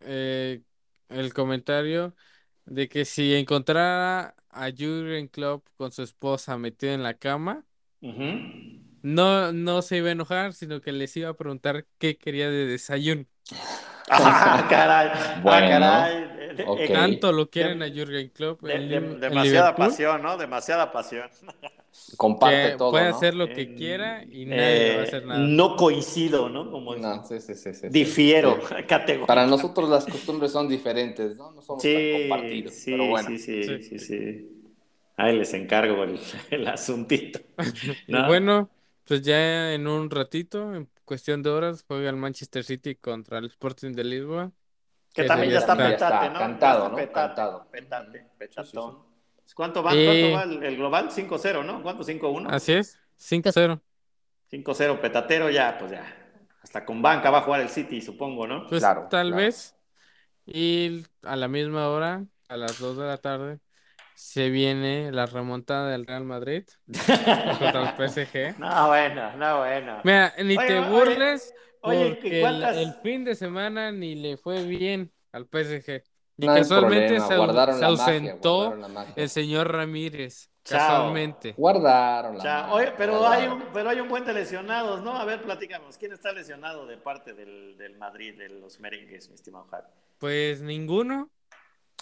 [0.00, 0.60] eh,
[1.08, 2.14] el comentario
[2.66, 7.64] de que si encontrara a Jurgen Klopp con su esposa metida en la cama,
[8.02, 12.66] no, no se iba a enojar, sino que les iba a preguntar qué quería de
[12.66, 13.24] desayuno.
[14.08, 15.08] Ah, caray.
[15.08, 16.35] Ah, caray.
[16.92, 18.62] Tanto lo quieren a Jürgen Klopp.
[18.62, 20.36] demasiada pasión, ¿no?
[20.36, 21.28] Demasiada pasión.
[22.16, 22.90] Comparte todo.
[22.90, 25.40] Puede hacer lo que quiera y nadie va a hacer nada.
[25.40, 26.70] No coincido, ¿no?
[26.70, 26.94] Como
[27.90, 28.58] difiero,
[29.26, 31.52] Para nosotros las costumbres son diferentes, ¿no?
[31.52, 32.74] No somos tan compartidos.
[32.84, 33.28] pero bueno.
[33.28, 34.52] Sí, sí, sí, sí.
[35.16, 36.18] Ahí les encargo el,
[36.50, 37.40] el asuntito.
[38.06, 38.70] y bueno,
[39.04, 43.46] pues ya en un ratito, en cuestión de horas, juega el Manchester City contra el
[43.46, 44.52] Sporting de Lisboa.
[45.16, 46.38] Que, también ya está, petate, ¿no?
[46.38, 46.96] Cantado, ¿no?
[47.10, 47.66] Cantado.
[47.70, 49.02] Petate, petatón.
[49.54, 51.08] ¿Cuánto va, ¿Cuánto va el, global?
[51.08, 51.82] 5-0, ¿no?
[51.82, 52.04] ¿Cuánto?
[52.04, 52.48] 5-1.
[52.50, 53.80] Así es, 5-0.
[54.52, 56.04] 5-0, petatero ya, pues ya.
[56.62, 58.66] Hasta con banca va a jugar el City, supongo, ¿no?
[58.66, 59.74] Pues claro, tal vez.
[60.44, 63.58] Y a la misma hora, a las 2 de la tarde,
[64.14, 68.58] se viene la remontada del Real Madrid contra el PSG.
[68.58, 70.00] No, bueno, no, bueno.
[70.04, 71.54] Mira, ni te burles.
[71.54, 71.60] Oye,
[71.92, 76.02] el, fin de semana ni le fue bien al PSG.
[76.38, 78.76] Y casualmente se, ausentó
[79.16, 80.50] el señor Ramírez.
[80.68, 81.54] Casualmente.
[81.56, 85.16] Guardaron la Oye, pero hay un, pero hay un buen de lesionados, ¿no?
[85.16, 85.96] A ver, platícanos.
[85.96, 89.86] ¿Quién está lesionado de parte del, del Madrid, de los merengues, mi estimado Javi?
[90.18, 91.30] Pues ninguno.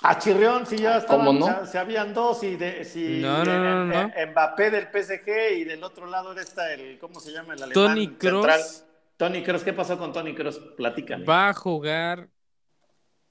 [0.02, 1.66] A Chirrión, sí, ya estaban, no?
[1.66, 6.06] se, habían dos y de, si no, no, no, Mbappé del PSG y del otro
[6.06, 7.54] lado está el, ¿cómo se llama?
[7.54, 8.84] El alemán Tony Kroos.
[9.16, 10.58] Tony Kroos, ¿qué pasó con Tony Kroos?
[10.76, 11.24] Platícame.
[11.24, 12.28] Va a jugar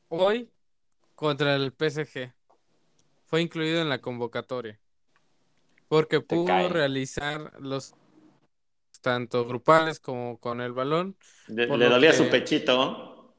[0.08, 0.50] hoy
[1.16, 2.34] contra el PSG.
[3.26, 4.80] fue incluido en la convocatoria.
[5.88, 7.94] Porque pudo realizar los
[9.02, 11.18] tanto grupales como con el balón.
[11.48, 13.36] ¿Le, dolía su pechito?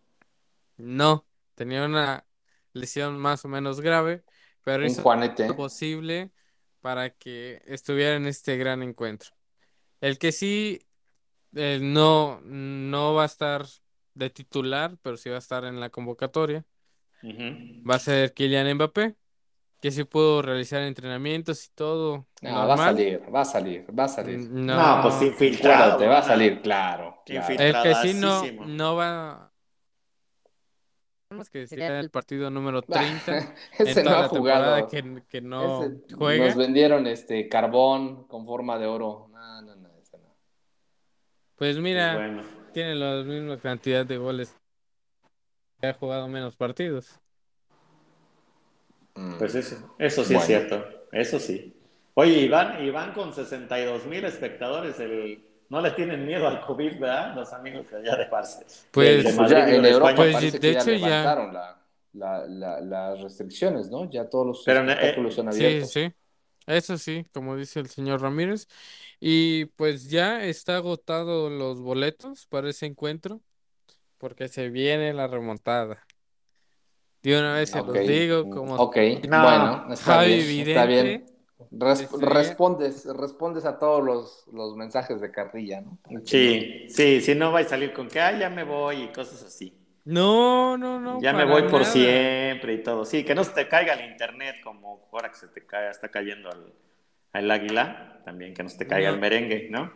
[0.77, 2.27] No, tenía una
[2.73, 4.25] lesión más o menos grave,
[4.63, 5.01] pero es
[5.57, 6.31] posible
[6.81, 9.31] para que estuviera en este gran encuentro.
[10.01, 10.87] El que sí
[11.55, 13.65] eh, no, no va a estar
[14.15, 16.65] de titular, pero sí va a estar en la convocatoria.
[17.23, 19.17] Va a ser Kylian Mbappé,
[19.81, 22.27] que sí pudo realizar entrenamientos y todo.
[22.43, 24.39] No, va a salir, va a salir, va a salir.
[24.39, 25.97] Mm, no, pues infiltrado.
[25.97, 27.23] Te va a salir, claro.
[27.27, 29.53] El que sí no, no va.
[31.51, 33.55] que sería el partido número 30.
[33.79, 34.87] ese no ha jugado.
[34.89, 36.47] Que, que no juega.
[36.47, 39.29] Nos vendieron este carbón con forma de oro.
[39.33, 39.84] No, no, ese no.
[41.57, 42.43] Pues mira,
[42.73, 44.55] tiene la misma cantidad de goles.
[45.83, 47.21] Ha jugado menos partidos.
[49.15, 49.39] Mm.
[49.39, 51.77] Pues eso, eso sí es cierto, eso sí.
[52.15, 57.35] Oye, Iván, Iván con 62 mil espectadores, el, no le tienen miedo al COVID, ¿verdad?
[57.35, 58.73] Los amigos allá de Barcelona.
[58.91, 61.55] Pues, de, ya en Europa pues, de hecho ya levantaron
[62.13, 64.09] La, la, las restricciones, ¿no?
[64.11, 65.91] Ya todos los Pero, eh, son abiertos.
[65.91, 66.15] Sí, sí.
[66.67, 68.69] Eso sí, como dice el señor Ramírez.
[69.21, 73.41] Y pues ya está agotado los boletos para ese encuentro,
[74.19, 76.05] porque se viene la remontada.
[77.23, 81.27] De una vez se los digo, como Ok, bueno, está bien, está bien.
[82.21, 85.99] respondes, respondes a todos los, los, mensajes de carrilla, ¿no?
[86.25, 89.43] Sí, sí, si no va a salir con que, ah, ya me voy y cosas
[89.43, 89.84] así.
[90.05, 91.21] No, no, no.
[91.21, 93.05] Ya me voy por siempre y todo.
[93.05, 96.11] Sí, que no se te caiga el internet como ahora que se te cae, está
[96.11, 96.51] cayendo
[97.33, 99.93] al, águila, también que no se te caiga el merengue, ¿no?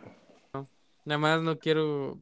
[0.53, 0.67] no.
[1.05, 2.19] Nada más no quiero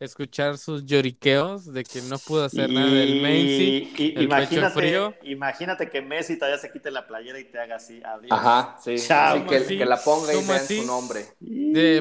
[0.00, 3.92] escuchar sus lloriqueos de que no pudo hacer nada del Messi.
[3.96, 5.14] Y, imagínate, frío.
[5.22, 8.32] imagínate que Messi todavía se quite la playera y te haga así, adiós.
[8.32, 8.96] Ajá, sí.
[8.96, 11.26] que, la ponga y vean su nombre.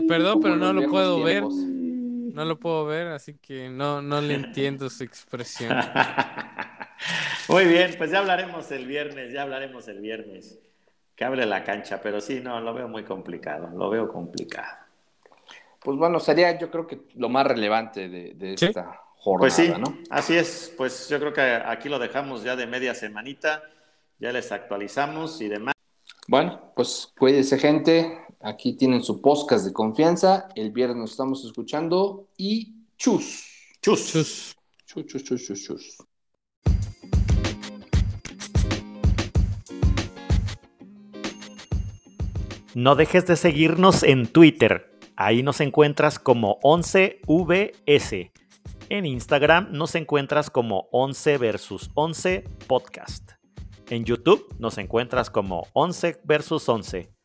[0.08, 1.44] perdón, pero no lo puedo ver.
[2.34, 5.76] No lo puedo ver, así que no, no le entiendo su expresión.
[7.48, 10.60] Muy bien, pues ya hablaremos el viernes, ya hablaremos el viernes.
[11.16, 14.78] Que hable la cancha, pero sí, no, lo veo muy complicado, lo veo complicado.
[15.82, 19.98] Pues bueno, sería yo creo que lo más relevante de, esta jornada, pues sí, ¿no?
[20.10, 23.64] Así es, pues yo creo que aquí lo dejamos ya de media semanita,
[24.18, 25.74] ya les actualizamos y demás.
[26.28, 32.28] Bueno, pues cuídese gente, aquí tienen su podcast de confianza, el viernes nos estamos escuchando
[32.38, 33.46] y chus.
[33.82, 34.12] Chus.
[34.12, 34.56] Chus.
[34.86, 35.98] Chus, chus, chus, chus, chus.
[42.76, 44.90] No dejes de seguirnos en Twitter
[45.22, 48.32] Ahí nos encuentras como 11VS.
[48.88, 53.32] En Instagram nos encuentras como 11 versus 11 podcast.
[53.90, 57.19] En YouTube nos encuentras como 11 versus 11.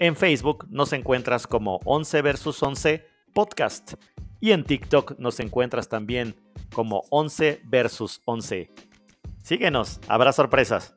[0.00, 3.94] En Facebook nos encuentras como 11 versus 11 podcast.
[4.40, 6.34] Y en TikTok nos encuentras también
[6.74, 8.70] como 11 versus 11.
[9.42, 10.94] Síguenos, habrá sorpresas.